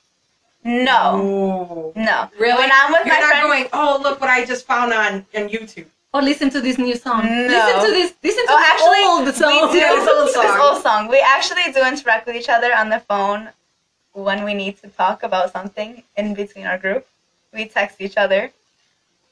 No, 0.65 1.03
Ooh. 1.21 2.01
no. 2.09 2.31
Really? 2.39 2.59
When 2.59 2.71
I'm 2.73 2.91
with 2.93 3.05
You're 3.07 3.15
my 3.15 3.21
not 3.21 3.29
friends, 3.31 3.47
going, 3.47 3.67
oh, 3.73 4.01
look 4.03 4.21
what 4.21 4.31
I 4.31 4.45
just 4.45 4.67
found 4.67 4.93
on, 4.93 5.13
on 5.37 5.49
YouTube. 5.49 5.87
Or 6.17 6.23
listen 6.23 6.49
to 6.57 6.61
this 6.63 6.79
new 6.79 6.97
song? 6.97 7.23
No. 7.27 7.47
Listen 7.57 7.81
to 7.87 7.93
this. 7.99 8.11
Listen 8.29 8.45
to 8.47 8.53
Oh, 8.53 8.59
this 8.59 8.73
actually, 8.73 9.03
old 9.11 9.35
song. 9.43 9.69
we 9.73 9.81
do 9.81 9.81
This 9.81 10.09
old 10.09 10.31
song. 10.31 10.43
This 10.47 10.61
old 10.67 10.83
song. 10.83 11.09
We 11.09 11.21
actually 11.37 11.67
do 11.77 11.81
interact 11.87 12.27
with 12.27 12.37
each 12.37 12.49
other 12.57 12.71
on 12.75 12.89
the 12.95 13.01
phone 13.01 13.51
when 14.27 14.43
we 14.49 14.55
need 14.63 14.75
to 14.83 14.89
talk 14.89 15.23
about 15.23 15.53
something 15.53 16.03
in 16.17 16.33
between 16.33 16.65
our 16.71 16.79
group. 16.79 17.07
We 17.53 17.67
text 17.67 18.01
each 18.01 18.17
other 18.17 18.51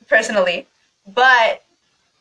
personally, 0.08 0.66
but 1.22 1.64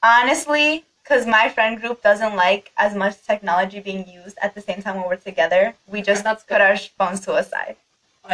honestly, 0.02 0.86
because 1.04 1.26
my 1.26 1.50
friend 1.50 1.80
group 1.82 2.02
doesn't 2.02 2.36
like 2.36 2.72
as 2.78 2.96
much 2.96 3.22
technology 3.32 3.80
being 3.82 4.08
used 4.08 4.38
at 4.42 4.56
the 4.56 4.62
same 4.62 4.82
time 4.82 4.96
when 4.98 5.08
we're 5.10 5.18
together, 5.32 5.74
we 5.88 6.02
just 6.02 6.24
That's 6.24 6.44
put 6.44 6.62
our 6.62 6.78
phones 6.78 7.20
to 7.26 7.36
a 7.36 7.44
side. 7.44 7.76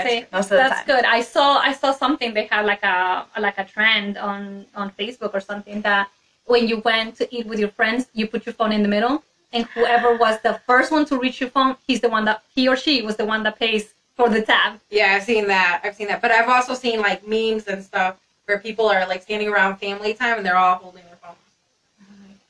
See, 0.03 0.25
of 0.31 0.47
the 0.49 0.55
that's 0.57 0.75
time. 0.81 0.85
good. 0.85 1.05
I 1.05 1.21
saw 1.33 1.57
I 1.57 1.73
saw 1.73 1.91
something 1.91 2.35
they 2.35 2.45
had 2.45 2.63
like 2.67 2.83
a 2.83 3.25
like 3.39 3.57
a 3.57 3.65
trend 3.65 4.19
on 4.19 4.67
on 4.75 4.91
Facebook 4.91 5.33
or 5.33 5.39
something 5.39 5.81
that 5.81 6.07
when 6.49 6.67
you 6.67 6.79
went 6.79 7.15
to 7.15 7.35
eat 7.35 7.45
with 7.45 7.59
your 7.59 7.69
friends, 7.69 8.07
you 8.13 8.27
put 8.27 8.45
your 8.45 8.53
phone 8.53 8.71
in 8.71 8.81
the 8.81 8.87
middle, 8.89 9.23
and 9.53 9.65
whoever 9.67 10.15
was 10.17 10.41
the 10.41 10.59
first 10.65 10.91
one 10.91 11.05
to 11.05 11.17
reach 11.17 11.39
your 11.39 11.49
phone, 11.49 11.75
he's 11.85 12.01
the 12.01 12.09
one 12.09 12.25
that 12.25 12.43
he 12.55 12.67
or 12.67 12.75
she 12.75 13.03
was 13.03 13.15
the 13.15 13.25
one 13.25 13.43
that 13.43 13.59
pays 13.59 13.93
for 14.15 14.29
the 14.29 14.41
tab. 14.41 14.79
Yeah, 14.89 15.15
I've 15.15 15.23
seen 15.23 15.47
that. 15.47 15.81
I've 15.83 15.95
seen 15.95 16.07
that. 16.07 16.21
But 16.21 16.31
I've 16.31 16.49
also 16.49 16.73
seen 16.73 17.01
like 17.01 17.25
memes 17.25 17.67
and 17.67 17.83
stuff 17.83 18.17
where 18.45 18.57
people 18.57 18.87
are 18.89 19.07
like 19.07 19.21
standing 19.21 19.47
around 19.47 19.77
family 19.77 20.13
time 20.15 20.37
and 20.37 20.45
they're 20.45 20.57
all 20.57 20.75
holding 20.75 21.03
their 21.03 21.17
phones. 21.17 21.37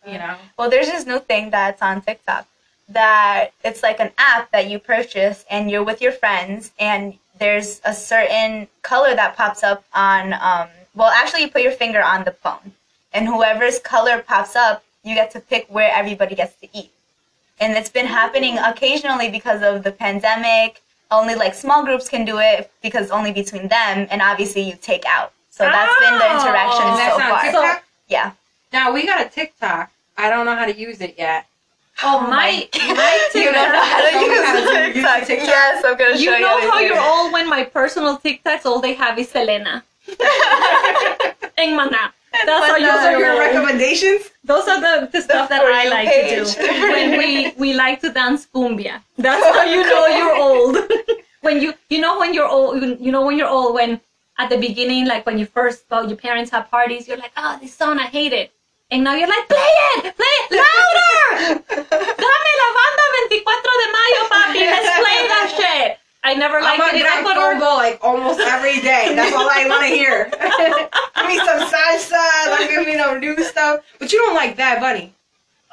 You 0.07 0.17
know? 0.17 0.35
Well, 0.57 0.69
there's 0.69 0.87
this 0.87 1.05
new 1.05 1.19
thing 1.19 1.49
that's 1.49 1.81
on 1.81 2.01
TikTok 2.01 2.47
that 2.87 3.51
it's 3.63 3.83
like 3.83 3.99
an 3.99 4.11
app 4.17 4.49
that 4.51 4.69
you 4.69 4.79
purchase 4.79 5.45
and 5.51 5.69
you're 5.69 5.83
with 5.83 6.01
your 6.01 6.13
friends 6.13 6.71
and 6.79 7.13
there's 7.37 7.81
a 7.85 7.93
certain 7.93 8.67
color 8.81 9.13
that 9.13 9.35
pops 9.37 9.61
up 9.61 9.83
on 9.93 10.33
um 10.33 10.67
well 10.95 11.11
actually 11.11 11.41
you 11.41 11.49
put 11.49 11.61
your 11.61 11.71
finger 11.71 12.01
on 12.01 12.23
the 12.23 12.31
phone 12.31 12.73
and 13.13 13.27
whoever's 13.27 13.79
color 13.79 14.21
pops 14.21 14.55
up 14.55 14.83
you 15.03 15.15
get 15.15 15.31
to 15.31 15.39
pick 15.39 15.65
where 15.69 15.91
everybody 15.93 16.35
gets 16.35 16.55
to 16.59 16.67
eat 16.73 16.91
and 17.59 17.73
it's 17.73 17.89
been 17.89 18.05
happening 18.05 18.57
occasionally 18.59 19.29
because 19.29 19.61
of 19.63 19.83
the 19.83 19.91
pandemic 19.91 20.81
only 21.11 21.35
like 21.35 21.53
small 21.55 21.83
groups 21.83 22.07
can 22.07 22.23
do 22.25 22.37
it 22.39 22.69
because 22.81 23.09
only 23.09 23.31
between 23.31 23.67
them 23.67 24.07
and 24.11 24.21
obviously 24.21 24.61
you 24.61 24.75
take 24.81 25.05
out 25.05 25.31
so 25.49 25.63
that's 25.63 25.99
been 25.99 26.13
the 26.19 26.25
oh, 26.25 26.39
interaction 26.39 26.83
Oh. 26.83 26.89
And 26.89 26.99
that's 26.99 27.15
so 27.15 27.29
far 27.29 27.41
TikTok? 27.73 27.83
yeah 28.07 28.31
Now 28.71 28.93
we 28.93 29.05
got 29.05 29.25
a 29.25 29.29
TikTok. 29.29 29.91
I 30.17 30.29
don't 30.29 30.45
know 30.45 30.55
how 30.55 30.65
to 30.65 30.75
use 30.77 31.01
it 31.01 31.15
yet. 31.17 31.47
Oh, 32.03 32.19
oh 32.21 32.27
my 32.29 32.67
my 32.75 33.29
you 33.33 33.45
don't 33.45 33.53
know 33.73 33.81
how 33.91 34.01
to 34.05 34.11
Show 34.11 34.19
me 34.21 34.25
use 34.35 34.45
how 34.45 34.53
to 34.55 34.61
the 34.61 34.67
use 34.67 34.93
TikTok. 34.93 35.27
TikTok. 35.27 35.47
Yes, 35.47 35.83
I'm 35.85 35.97
gonna 35.97 36.15
show 36.17 36.21
You 36.23 36.31
you. 36.31 36.39
know 36.39 36.69
how 36.69 36.75
later. 36.77 36.93
you're 36.93 36.99
all 37.03 37.31
when 37.33 37.49
my 37.49 37.63
personal 37.63 38.17
TikToks 38.19 38.65
all 38.65 38.79
they 38.79 38.93
have 38.93 39.17
is 39.17 39.29
Selena 39.29 39.83
and 41.57 41.75
Mana. 41.75 42.13
That's 42.31 42.67
how 42.67 42.77
you 42.77 42.85
Those 42.85 43.05
are 43.05 43.19
your 43.19 43.39
recommendations? 43.39 44.29
Those 44.43 44.67
are 44.67 44.79
the, 44.79 45.09
the 45.11 45.21
stuff 45.21 45.49
that 45.49 45.61
I 45.63 45.89
like 45.89 46.07
page. 46.07 46.55
to 46.55 46.61
do. 46.61 46.67
when 46.93 47.17
we, 47.17 47.53
we 47.57 47.73
like 47.73 48.01
to 48.01 48.11
dance 48.11 48.47
cumbia. 48.53 49.01
That's 49.17 49.43
how 49.43 49.63
you 49.63 49.83
know 49.83 50.05
you're 50.17 50.35
old. 50.37 50.77
when 51.41 51.61
you 51.61 51.73
you 51.89 51.99
know 51.99 52.19
when 52.19 52.33
you're 52.33 52.47
old 52.47 52.81
you 52.99 53.11
know 53.11 53.25
when 53.25 53.37
you're 53.37 53.47
old 53.47 53.73
when 53.73 53.99
at 54.37 54.49
the 54.49 54.57
beginning 54.57 55.05
like 55.07 55.25
when 55.25 55.37
you 55.39 55.45
first 55.45 55.85
well 55.89 56.07
your 56.07 56.17
parents 56.17 56.51
have 56.51 56.69
parties 56.69 57.07
you're 57.07 57.17
like 57.17 57.31
oh 57.37 57.57
this 57.61 57.73
song 57.73 57.99
I 57.99 58.07
hate 58.07 58.33
it 58.33 58.51
and 58.91 59.03
now 59.03 59.15
you're 59.15 59.27
like 59.27 59.47
play 59.47 59.71
it 59.93 60.15
play 60.15 60.35
it 60.41 60.51
louder 60.51 61.63
dame 61.69 62.53
la 62.61 62.69
banda 62.77 63.05
24 63.29 63.79
de 63.81 63.87
mayo 63.95 64.21
papi 64.33 64.59
let's 64.59 64.91
play 64.99 65.19
that 65.31 65.47
shit 65.57 65.98
I 66.23 66.33
never 66.33 66.57
I'm 66.57 66.63
liked 66.63 66.81
on 66.81 66.89
it 66.89 66.95
in 66.95 67.01
Gran 67.01 67.19
Ecuador 67.19 67.51
Combo 67.51 67.65
like 67.75 67.99
almost 68.01 68.39
every 68.39 68.81
day. 68.81 69.13
That's 69.15 69.33
all 69.35 69.49
I 69.49 69.65
want 69.67 69.81
to 69.83 69.87
hear. 69.87 70.25
give 71.15 71.27
me 71.27 71.37
some 71.37 71.61
salsa. 71.71 72.45
Don't 72.45 72.69
give 72.69 72.85
me 72.85 72.95
no 72.95 73.17
new 73.17 73.41
stuff. 73.43 73.81
But 73.99 74.11
you 74.11 74.19
don't 74.19 74.35
like 74.35 74.57
Bad 74.57 74.79
Bunny. 74.81 75.13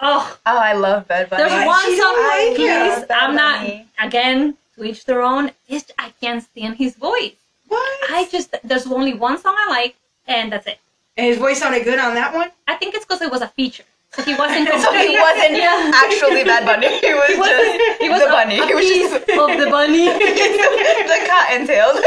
oh 0.00 0.38
Oh, 0.46 0.58
I 0.58 0.72
love 0.74 1.08
Bad 1.08 1.30
Bunny. 1.30 1.42
There's 1.42 1.52
Why 1.52 1.66
one 1.66 1.84
she 1.86 1.96
song, 1.98 2.14
don't 2.14 2.28
like 2.28 2.56
please. 2.56 3.06
I'm 3.10 3.34
not. 3.34 3.60
Bunny. 3.60 3.86
Again, 4.00 4.56
to 4.76 4.84
each 4.84 5.04
their 5.04 5.22
own. 5.22 5.50
It's, 5.68 5.90
I 5.98 6.12
can't 6.20 6.42
stand 6.42 6.76
his 6.76 6.94
voice. 6.94 7.32
What? 7.68 8.10
I 8.10 8.28
just 8.30 8.54
there's 8.62 8.86
only 8.86 9.14
one 9.14 9.38
song 9.38 9.54
I 9.58 9.68
like, 9.68 9.96
and 10.28 10.52
that's 10.52 10.66
it. 10.68 10.78
and 11.16 11.26
his 11.26 11.38
voice 11.38 11.58
sounded 11.58 11.82
good 11.84 11.98
on 11.98 12.14
that 12.14 12.32
one. 12.32 12.50
I 12.68 12.76
think 12.76 12.94
it's 12.94 13.04
because 13.04 13.20
it 13.22 13.30
was 13.32 13.42
a 13.42 13.48
feature, 13.48 13.82
so 13.82 13.88
he 14.24 14.34
wasn't. 14.34 14.68
so 14.82 14.92
he 14.92 15.18
wasn't 15.18 15.56
Yeah. 15.56 15.90
actually 15.94 16.44
Bad 16.44 16.64
Bunny. 16.64 16.88
He 17.00 17.12
was 17.14 17.28
He 17.28 17.36
was, 17.38 17.48
just 17.48 18.00
he 18.00 18.08
was 18.08 18.20
the 18.20 18.28
a, 18.28 18.30
bunny. 18.30 18.58
a 18.58 18.66
he 18.66 18.74
was 18.74 18.84
piece 18.84 19.10
just 19.10 19.28
of 19.30 19.58
the 19.60 19.68
bunny, 19.70 20.06
the 21.12 21.18
cottontail. 21.28 21.92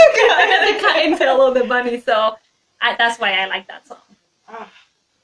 The 0.50 0.74
the 0.74 0.80
clientele 0.80 1.42
of 1.42 1.54
the 1.54 1.64
bunny. 1.66 2.00
So 2.02 2.36
I, 2.82 2.96
that's 2.96 3.20
why 3.20 3.34
I 3.34 3.46
like 3.46 3.68
that 3.68 3.88
song. 3.88 3.98
Ah. 4.48 4.68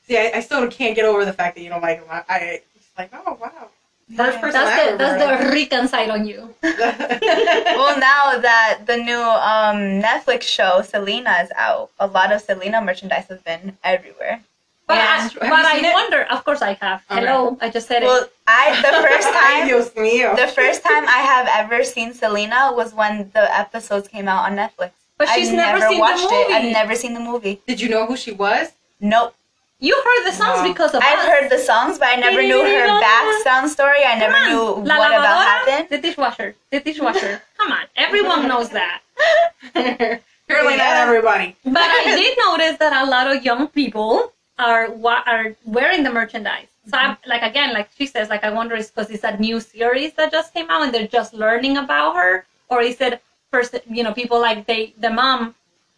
See, 0.07 0.17
I, 0.17 0.31
I 0.35 0.39
still 0.41 0.67
can't 0.69 0.95
get 0.95 1.05
over 1.05 1.25
the 1.25 1.33
fact 1.33 1.55
that 1.55 1.61
you 1.63 1.69
don't 1.69 1.81
like 1.81 1.99
him. 1.99 2.07
I, 2.11 2.23
I 2.29 2.37
it's 2.75 2.89
like, 2.97 3.09
oh 3.13 3.37
wow, 3.41 3.69
first 4.15 4.39
person 4.39 4.51
That's 4.61 4.91
the 4.91 4.97
that's 4.97 5.21
the 5.23 5.35
heard 5.37 5.53
Rican 5.53 5.87
side 5.87 6.09
on 6.09 6.25
you. 6.27 6.53
well, 6.61 7.97
now 7.99 8.37
that 8.39 8.81
the 8.85 8.97
new 8.97 9.19
um, 9.19 10.01
Netflix 10.01 10.43
show 10.43 10.81
Selena 10.83 11.31
is 11.43 11.49
out, 11.55 11.89
a 11.99 12.07
lot 12.07 12.31
of 12.31 12.41
Selena 12.41 12.81
merchandise 12.81 13.25
has 13.29 13.41
been 13.41 13.77
everywhere. 13.83 14.41
But 14.87 14.97
Yeah, 14.97 15.29
I, 15.41 15.49
but 15.49 15.65
I 15.65 15.75
seen 15.75 15.85
it? 15.85 15.93
wonder. 15.93 16.23
Of 16.29 16.43
course, 16.45 16.61
I 16.61 16.73
have. 16.73 17.01
Okay. 17.09 17.21
Hello, 17.25 17.57
I 17.59 17.69
just 17.69 17.87
said 17.87 18.03
it. 18.03 18.05
Well, 18.05 18.27
I 18.47 18.63
the 18.81 18.93
first 19.07 19.29
time 19.33 20.35
the 20.35 20.47
first 20.53 20.83
time 20.83 21.05
I 21.07 21.21
have 21.33 21.47
ever 21.61 21.83
seen 21.83 22.13
Selena 22.13 22.71
was 22.73 22.93
when 22.93 23.31
the 23.33 23.45
episodes 23.57 24.07
came 24.07 24.27
out 24.27 24.45
on 24.45 24.55
Netflix. 24.55 24.91
But 25.17 25.29
she's 25.29 25.49
I've 25.49 25.55
never 25.55 25.79
never 25.79 25.89
seen 25.89 25.97
the 25.97 26.01
watched 26.01 26.27
it. 26.29 26.51
I've 26.51 26.71
never 26.71 26.93
seen 26.95 27.13
the 27.15 27.19
movie. 27.19 27.61
Did 27.67 27.81
you 27.81 27.89
know 27.89 28.05
who 28.05 28.15
she 28.15 28.31
was? 28.33 28.73
Nope. 29.01 29.33
You 29.79 29.95
heard 30.07 30.23
the 30.29 30.31
songs 30.35 30.59
Wow. 30.59 30.67
because 30.71 30.93
of 30.93 31.01
I've 31.03 31.19
us. 31.19 31.25
heard 31.27 31.49
the 31.49 31.57
songs, 31.57 31.97
but 31.99 32.07
I 32.07 32.15
never 32.15 32.41
knew 32.41 32.61
her 32.63 32.87
background 33.01 33.69
story. 33.71 34.03
I 34.05 34.15
never 34.19 34.39
knew. 34.49 34.85
La 34.87 34.97
what 34.99 35.11
about 35.11 35.43
happened. 35.45 35.89
The 35.89 35.97
dishwasher. 35.97 36.55
The 36.71 36.79
dishwasher. 36.79 37.41
Come 37.57 37.71
on. 37.71 37.83
Everyone 37.97 38.47
knows 38.47 38.69
that. 38.69 39.01
Apparently 39.75 40.75
Yeah. 40.77 40.77
not 40.77 40.97
everybody. 41.07 41.55
But 41.65 41.81
I 41.99 42.03
did 42.15 42.37
notice 42.37 42.77
that 42.77 42.93
a 43.05 43.09
lot 43.09 43.27
of 43.35 43.43
young 43.43 43.67
people 43.67 44.31
are 44.57 44.91
wa- 44.91 45.23
are 45.25 45.55
wearing 45.65 46.03
the 46.03 46.11
merchandise. 46.11 46.67
So 46.87 46.97
I'm 46.97 47.15
mm-hmm. 47.15 47.29
like 47.29 47.43
again, 47.43 47.73
like 47.73 47.89
she 47.97 48.05
says, 48.05 48.29
like 48.29 48.43
I 48.43 48.51
wonder 48.51 48.75
is 48.75 48.89
because 48.89 49.09
it's 49.09 49.23
a 49.23 49.37
new 49.37 49.59
series 49.59 50.13
that 50.13 50.31
just 50.31 50.53
came 50.53 50.69
out 50.69 50.83
and 50.83 50.93
they're 50.93 51.07
just 51.07 51.33
learning 51.33 51.77
about 51.77 52.15
her, 52.15 52.45
or 52.69 52.81
is 52.81 52.99
it 53.01 53.21
first, 53.51 53.75
you 53.89 54.03
know, 54.03 54.13
people 54.13 54.39
like 54.39 54.65
they 54.65 54.93
the 54.99 55.09
mom, 55.09 55.55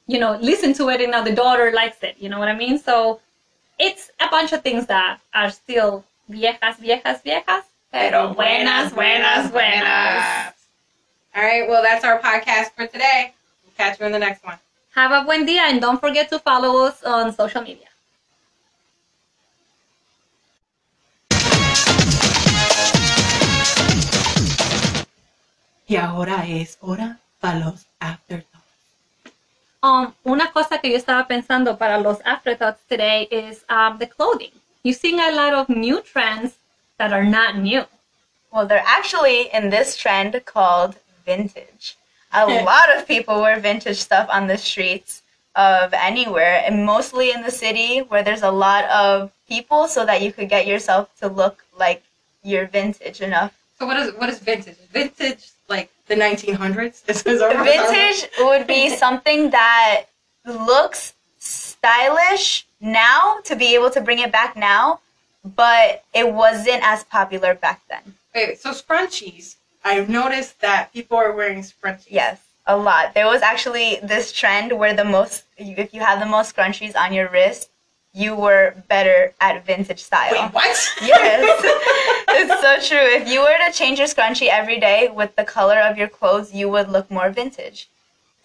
you 0.08 0.20
know, 0.20 0.38
listen 0.42 0.74
to 0.74 0.90
it 0.90 1.02
and 1.02 1.12
now 1.12 1.24
the 1.24 1.34
daughter 1.34 1.72
likes 1.72 2.04
it. 2.04 2.16
You 2.20 2.30
know 2.30 2.40
what 2.40 2.48
I 2.48 2.56
mean? 2.56 2.78
So 2.78 3.20
it's 3.80 4.12
a 4.20 4.28
bunch 4.30 4.54
of 4.54 4.62
things 4.62 4.86
that 4.88 5.20
are 5.34 5.52
still 5.52 6.04
viejas, 6.30 6.78
viejas, 6.80 7.22
viejas, 7.24 7.64
pero 7.92 8.34
buenas, 8.34 8.94
buenas, 8.94 9.52
buenas. 9.52 10.54
All 11.36 11.44
right, 11.44 11.68
well, 11.70 11.84
that's 11.84 12.04
our 12.04 12.20
podcast 12.20 12.72
for 12.72 12.88
today. 12.88 13.34
We'll 13.64 13.74
catch 13.78 14.00
you 14.00 14.08
in 14.08 14.12
the 14.12 14.20
next 14.20 14.44
one. 14.44 14.58
Have 14.96 15.12
a 15.12 15.24
buen 15.24 15.46
día 15.46 15.70
and 15.70 15.80
don't 15.80 16.00
forget 16.00 16.30
to 16.30 16.40
follow 16.40 16.86
us 16.86 17.04
on 17.04 17.32
social 17.32 17.62
media. 17.62 17.86
Y 25.88 25.96
ahora 25.96 26.46
es 26.46 26.78
hora 26.82 27.18
para 27.40 27.60
los 27.60 27.86
afterthoughts. 28.00 28.58
Um, 29.82 30.14
una 30.26 30.52
cosa 30.52 30.80
que 30.80 30.90
yo 30.90 30.98
estaba 30.98 31.28
pensando 31.28 31.78
para 31.78 31.98
los 31.98 32.20
afterthoughts 32.26 32.82
today 32.90 33.28
is 33.32 33.64
um, 33.70 33.98
the 33.98 34.08
clothing. 34.08 34.52
You're 34.84 34.94
seeing 34.94 35.20
a 35.20 35.32
lot 35.32 35.54
of 35.54 35.70
new 35.70 36.02
trends 36.02 36.56
that 36.98 37.14
are 37.14 37.24
not 37.24 37.58
new. 37.58 37.86
Well, 38.52 38.66
they're 38.68 38.84
actually 38.86 39.50
in 39.54 39.70
this 39.70 39.96
trend 39.96 40.40
called 40.46 40.98
vintage. 41.26 41.96
A 42.34 42.46
lot 42.66 42.94
of 42.96 43.08
people 43.08 43.42
wear 43.42 43.60
vintage 43.60 43.98
stuff 43.98 44.28
on 44.30 44.48
the 44.48 44.58
streets 44.58 45.22
of 45.56 45.94
anywhere, 45.94 46.64
and 46.66 46.86
mostly 46.86 47.32
in 47.32 47.44
the 47.44 47.52
city 47.52 48.00
where 48.00 48.24
there's 48.24 48.44
a 48.44 48.52
lot 48.52 48.84
of 48.86 49.32
people, 49.48 49.88
so 49.88 50.06
that 50.06 50.22
you 50.22 50.34
could 50.34 50.50
get 50.50 50.68
yourself 50.68 51.10
to 51.20 51.30
look 51.30 51.64
like 51.80 52.04
you're 52.44 52.68
vintage 52.68 53.22
enough. 53.22 53.54
So 53.80 53.86
what 53.86 53.98
is 53.98 54.14
what 54.16 54.30
is 54.30 54.40
vintage? 54.40 54.78
Vintage 54.92 55.52
like 55.70 55.92
the 56.08 56.16
1900s? 56.16 57.04
This 57.06 57.24
is 57.24 57.42
our 57.42 57.64
Vintage 57.64 58.30
would 58.40 58.66
be 58.66 58.90
something 59.04 59.52
that 59.52 60.06
looks 60.46 61.14
stylish 61.40 62.66
now 62.80 63.38
to 63.44 63.56
be 63.56 63.76
able 63.76 63.90
to 63.92 64.02
bring 64.02 64.20
it 64.20 64.32
back 64.32 64.56
now, 64.56 65.00
but 65.44 66.04
it 66.14 66.32
wasn't 66.32 66.82
as 66.84 67.04
popular 67.04 67.54
back 67.54 67.82
then. 67.90 68.16
Wait, 68.34 68.60
so 68.60 68.72
scrunchies. 68.72 69.56
I've 69.84 70.10
noticed 70.10 70.60
that 70.62 70.92
people 70.92 71.18
are 71.18 71.32
wearing 71.32 71.62
scrunchies. 71.62 72.08
Yes, 72.10 72.42
a 72.66 72.76
lot. 72.76 73.14
There 73.14 73.28
was 73.28 73.42
actually 73.42 74.00
this 74.02 74.32
trend 74.32 74.78
where 74.78 74.94
the 74.94 75.06
most, 75.06 75.44
if 75.58 75.94
you 75.94 76.02
have 76.02 76.20
the 76.20 76.26
most 76.26 76.56
scrunchies 76.56 76.96
on 76.96 77.14
your 77.14 77.30
wrist, 77.30 77.70
you 78.18 78.36
were 78.36 78.74
better 78.88 79.34
at 79.40 79.64
vintage 79.66 80.02
style. 80.10 80.32
Wait, 80.32 80.54
what? 80.54 80.78
Yes, 81.02 81.62
it's 82.40 82.62
so 82.66 82.74
true. 82.90 83.08
If 83.20 83.28
you 83.30 83.40
were 83.42 83.58
to 83.66 83.72
change 83.72 84.00
your 84.00 84.08
scrunchie 84.08 84.48
every 84.50 84.80
day 84.80 85.10
with 85.20 85.36
the 85.36 85.44
color 85.44 85.80
of 85.80 85.98
your 85.98 86.08
clothes, 86.08 86.54
you 86.54 86.68
would 86.70 86.90
look 86.90 87.10
more 87.12 87.30
vintage. 87.30 87.80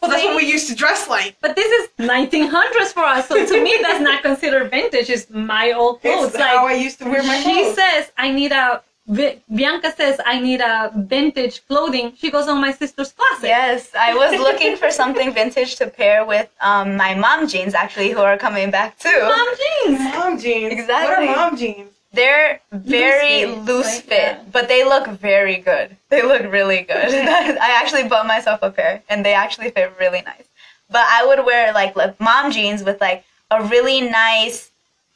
well, 0.01 0.11
that's 0.11 0.25
what 0.25 0.37
we 0.37 0.45
used 0.57 0.69
to 0.69 0.75
dress 0.75 1.09
like. 1.09 1.37
But 1.41 1.57
this 1.57 1.71
is 1.79 1.89
1900s 1.99 2.93
for 2.93 3.05
us, 3.05 3.29
so 3.29 3.47
to 3.47 3.65
me 3.65 3.79
that's 3.83 4.03
not 4.11 4.23
considered 4.23 4.71
vintage. 4.71 5.09
It's 5.09 5.31
my 5.31 5.73
old 5.73 6.01
clothes. 6.03 6.35
It's 6.35 6.37
how 6.37 6.67
I 6.67 6.75
used 6.75 6.99
to 6.99 7.05
wear 7.07 7.23
my 7.23 7.39
she 7.41 7.63
clothes. 7.63 7.77
says, 7.77 8.13
I 8.19 8.31
need 8.31 8.53
a. 8.53 8.83
Vi- 9.07 9.43
Bianca 9.53 9.93
says 9.97 10.21
I 10.25 10.39
need 10.41 10.61
a 10.61 10.93
vintage 10.95 11.67
clothing. 11.67 12.13
She 12.17 12.31
goes 12.31 12.47
on 12.49 12.61
my 12.61 12.73
sister's 12.73 13.13
closet. 13.13 13.49
Yes, 13.49 13.91
I 13.99 14.15
was 14.15 14.39
looking 14.39 14.77
for 14.77 14.91
something 14.91 15.33
vintage 15.35 15.77
to 15.77 15.89
pair 15.89 16.25
with 16.25 16.49
um, 16.61 16.97
my 16.97 17.15
mom 17.15 17.49
jeans, 17.49 17.75
actually, 17.75 18.11
who 18.11 18.21
are 18.21 18.39
coming 18.39 18.71
back 18.71 18.99
too. 18.99 19.21
Mom 19.23 19.49
jeans. 19.63 19.99
Mom 20.15 20.39
jeans. 20.39 20.73
Exactly. 20.73 21.27
What 21.27 21.37
are 21.37 21.37
mom 21.51 21.57
jeans? 21.57 21.91
They're 22.13 22.61
very 22.71 23.47
Loose 23.47 23.57
fit, 23.57 23.65
loose 23.65 23.87
right? 23.87 24.03
fit, 24.05 24.19
Yeah. 24.37 24.43
but 24.53 24.69
they 24.69 24.85
look 24.85 25.09
very 25.09 25.57
good. 25.57 25.97
They 26.11 26.23
look 26.23 26.43
really 26.53 26.83
good. 26.83 26.89
I 27.69 27.71
actually 27.81 28.07
bought 28.07 28.27
myself 28.27 28.61
a 28.63 28.71
pair, 28.71 29.03
and 29.09 29.25
they 29.25 29.33
actually 29.35 29.71
fit 29.71 29.93
really 29.99 30.21
nice. 30.23 30.45
But 30.91 31.07
I 31.09 31.25
would 31.27 31.45
wear 31.47 31.73
like, 31.73 31.97
like 31.97 32.21
mom 32.21 32.53
jeans 32.53 32.85
with 32.85 33.01
like 33.01 33.25
a 33.51 33.65
really 33.65 34.03
nice 34.03 34.71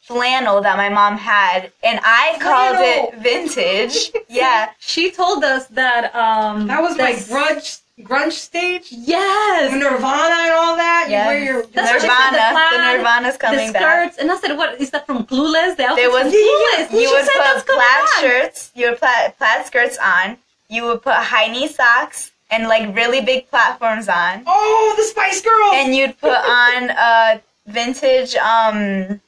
flannel 0.07 0.61
that 0.63 0.77
my 0.77 0.89
mom 0.89 1.17
had, 1.19 1.73
and 1.83 1.99
I 2.03 2.37
called 2.41 2.77
it 2.81 3.15
vintage. 3.29 4.13
yeah, 4.29 4.71
She 4.79 5.11
told 5.11 5.45
us 5.45 5.67
that 5.69 6.15
um 6.15 6.67
That 6.69 6.81
was 6.83 6.97
my 6.97 7.13
this- 7.13 7.29
grunge 7.29 7.81
grunge 8.09 8.33
stage. 8.33 8.89
Yes. 8.91 9.73
Nirvana 9.73 10.37
and 10.47 10.53
all 10.53 10.77
that. 10.77 11.07
Yes. 11.09 11.25
You 11.25 11.29
wear 11.33 11.45
your 11.49 11.63
That's 11.75 11.91
what 11.93 12.03
she 12.03 12.09
said, 12.09 12.31
Nirvana. 12.31 12.37
the 12.37 12.55
plaid, 12.55 12.73
The 12.73 12.97
Nirvana's 12.99 13.37
coming 13.39 13.67
the 13.69 13.73
back. 13.73 13.83
skirts, 13.83 14.19
and 14.19 14.31
I 14.31 14.37
said, 14.37 14.53
"What 14.57 14.81
is 14.81 14.91
that 14.91 15.07
from 15.07 15.25
Clueless?" 15.27 15.77
The 15.79 15.85
outfit 15.87 15.97
There 16.05 16.11
was 16.11 16.27
Clueless. 16.33 16.93
you 16.93 17.01
she 17.01 17.07
would 17.13 17.25
said 17.25 17.55
put 17.55 17.67
plaid 17.67 17.79
back. 17.79 18.21
shirts, 18.21 18.71
you 18.75 18.91
would 18.91 18.99
plaid, 18.99 19.37
plaid 19.39 19.65
skirts 19.67 19.97
on. 19.99 20.37
You 20.69 20.85
would 20.87 21.01
put 21.03 21.15
high 21.15 21.49
knee 21.49 21.69
socks 21.69 22.33
and 22.51 22.69
like 22.69 22.95
really 22.95 23.21
big 23.23 23.49
platforms 23.51 24.09
on. 24.09 24.43
Oh, 24.47 24.95
the 24.99 25.03
Spice 25.05 25.41
Girls. 25.41 25.73
and 25.75 25.95
you'd 25.97 26.19
put 26.21 26.37
on 26.65 26.91
a 26.91 27.41
vintage 27.67 28.35
um 28.37 29.21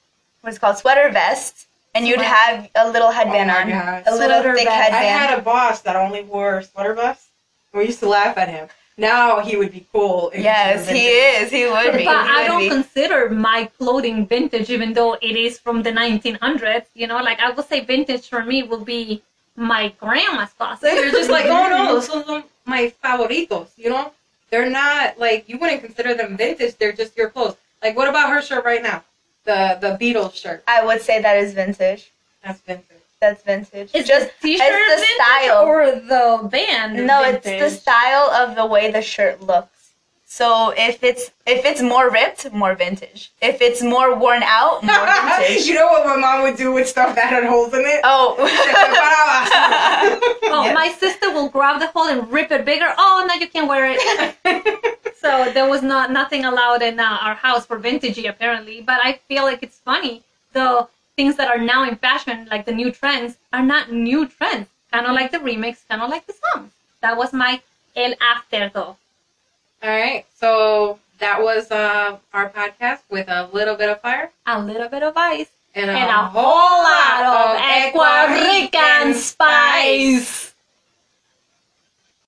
what's 0.48 0.56
it 0.56 0.60
called 0.60 0.78
sweater 0.78 1.10
vest 1.10 1.66
and 1.94 2.06
you'd 2.06 2.16
Sweater. 2.18 2.34
have 2.34 2.70
a 2.74 2.90
little 2.90 3.08
oh 3.08 3.12
headband 3.12 3.50
Oh 3.50 3.54
on 3.54 3.68
God. 3.68 4.02
a 4.06 4.12
little 4.14 4.40
Sweater 4.40 4.54
thick 4.54 4.66
vest. 4.66 4.78
I 4.78 4.82
headband 4.82 5.30
had 5.30 5.38
a 5.38 5.42
boss 5.42 5.80
that 5.82 5.96
only 5.96 6.22
wore 6.22 6.62
sweater 6.62 6.94
vests. 6.94 7.28
We 7.74 7.84
used 7.86 8.00
to 8.00 8.08
laugh 8.08 8.36
at 8.38 8.48
him. 8.48 8.68
Now 8.96 9.40
he 9.40 9.56
would 9.56 9.72
be 9.72 9.86
cool. 9.92 10.30
if 10.34 10.42
yes 10.42 10.80
was 10.80 10.88
he 10.88 11.04
vintage. 11.04 11.42
is 11.42 11.50
he 11.50 11.66
would 11.66 11.92
be 11.98 12.04
But 12.12 12.24
he 12.26 12.32
I 12.32 12.40
would 12.42 12.46
don't 12.48 12.60
be. 12.60 12.68
consider 12.70 13.30
my 13.30 13.70
clothing 13.78 14.26
vintage, 14.26 14.70
even 14.70 14.92
though 14.94 15.14
it 15.14 15.36
is 15.36 15.58
from 15.58 15.82
the 15.82 15.92
1900s. 15.92 16.86
You 16.94 17.06
know, 17.06 17.18
like 17.22 17.38
I 17.40 17.50
would 17.50 17.68
say, 17.68 17.80
vintage 17.84 18.28
for 18.28 18.42
me 18.44 18.62
will 18.64 18.84
be 18.84 19.22
my 19.54 19.92
grandma's 20.00 20.50
closet. 20.54 20.82
They're 20.82 21.10
just 21.10 21.30
like, 21.36 21.44
oh, 21.46 21.66
oh 21.66 21.68
no, 21.68 22.00
those 22.00 22.08
are 22.10 22.42
my 22.64 22.92
favoritos. 23.04 23.68
You 23.76 23.90
know, 23.90 24.12
they're 24.50 24.70
not 24.70 25.18
like 25.18 25.48
you 25.48 25.58
wouldn't 25.58 25.82
consider 25.82 26.14
them 26.14 26.36
vintage. 26.36 26.76
They're 26.78 26.92
just 26.92 27.16
your 27.16 27.30
clothes. 27.30 27.56
Like, 27.82 27.96
what 27.96 28.08
about 28.08 28.30
her 28.30 28.42
shirt 28.42 28.64
right 28.64 28.82
now? 28.82 29.04
The 29.48 29.78
the 29.80 29.92
Beatles 30.00 30.34
shirt. 30.42 30.62
i 30.68 30.84
would 30.84 31.00
say 31.08 31.16
that 31.22 31.36
is 31.42 31.54
vintage 31.54 32.02
That's 32.44 32.60
vintage. 32.60 33.04
that's 33.20 33.42
vintage 33.42 33.90
It's 33.94 34.06
just 34.14 34.26
the 34.42 34.48
t-shirt 34.48 34.66
it's 34.70 35.00
the 35.00 35.06
vintage 35.06 35.24
style 35.24 35.64
or 35.64 35.78
the 36.12 36.48
band? 36.54 37.06
no 37.06 37.22
vintage? 37.22 37.46
it's 37.46 37.74
the 37.74 37.80
style 37.80 38.28
of 38.42 38.54
the 38.56 38.66
way 38.66 38.90
the 38.90 39.00
shirt 39.14 39.36
looks 39.42 39.77
so 40.30 40.74
if 40.76 41.02
it's 41.02 41.30
if 41.46 41.64
it's 41.64 41.80
more 41.80 42.10
ripped 42.10 42.52
more 42.52 42.74
vintage 42.74 43.30
if 43.40 43.62
it's 43.62 43.82
more 43.82 44.14
worn 44.14 44.42
out 44.44 44.82
more 44.84 45.06
vintage 45.38 45.66
you 45.66 45.72
know 45.74 45.86
what 45.86 46.04
my 46.04 46.16
mom 46.16 46.42
would 46.42 46.54
do 46.56 46.70
with 46.70 46.86
stuff 46.86 47.14
that 47.14 47.30
had 47.30 47.44
holes 47.44 47.72
in 47.72 47.80
it? 47.80 48.00
oh 48.04 48.36
Oh, 50.50 50.64
Yes. 50.64 50.74
my 50.74 50.88
sister 51.04 51.30
will 51.32 51.48
grab 51.48 51.78
the 51.80 51.88
hole 51.88 52.08
and 52.08 52.30
rip 52.32 52.50
it 52.50 52.64
bigger. 52.64 52.92
Oh, 52.96 53.24
no, 53.28 53.34
you 53.34 53.46
can't 53.48 53.68
wear 53.68 53.84
it. 53.94 54.00
so 55.22 55.50
there 55.52 55.68
was 55.68 55.82
not 55.82 56.10
nothing 56.10 56.44
allowed 56.46 56.80
in 56.82 56.98
uh, 56.98 57.18
our 57.26 57.34
house 57.34 57.66
for 57.66 57.78
vintagey 57.78 58.28
apparently. 58.28 58.80
But 58.80 58.98
I 59.04 59.20
feel 59.28 59.44
like 59.44 59.62
it's 59.62 59.78
funny 59.78 60.22
the 60.54 60.88
things 61.16 61.36
that 61.36 61.48
are 61.48 61.58
now 61.58 61.84
in 61.88 61.96
fashion, 61.96 62.48
like 62.50 62.64
the 62.64 62.72
new 62.72 62.90
trends, 62.90 63.36
are 63.52 63.62
not 63.62 63.92
new 63.92 64.26
trends. 64.26 64.68
Kind 64.90 65.06
of 65.06 65.12
like 65.12 65.30
the 65.32 65.38
remix, 65.38 65.86
kind 65.88 66.00
of 66.02 66.08
like 66.08 66.26
the 66.26 66.34
song. 66.44 66.70
That 67.02 67.16
was 67.16 67.32
my 67.32 67.60
el 67.94 68.14
afterthought. 68.20 68.96
All 69.80 69.90
right, 69.90 70.24
so 70.34 70.98
that 71.20 71.40
was 71.40 71.70
uh, 71.70 72.18
our 72.32 72.50
podcast 72.50 73.00
with 73.10 73.28
a 73.28 73.48
little 73.52 73.76
bit 73.76 73.88
of 73.88 74.00
fire. 74.00 74.32
A 74.46 74.60
little 74.60 74.88
bit 74.88 75.04
of 75.04 75.16
ice. 75.16 75.50
And 75.74 75.88
a, 75.88 75.92
and 75.92 76.10
a 76.10 76.26
whole 76.26 76.82
lot 76.82 77.22
of 77.22 77.60
Ecuarican 77.60 79.14
spice. 79.14 80.47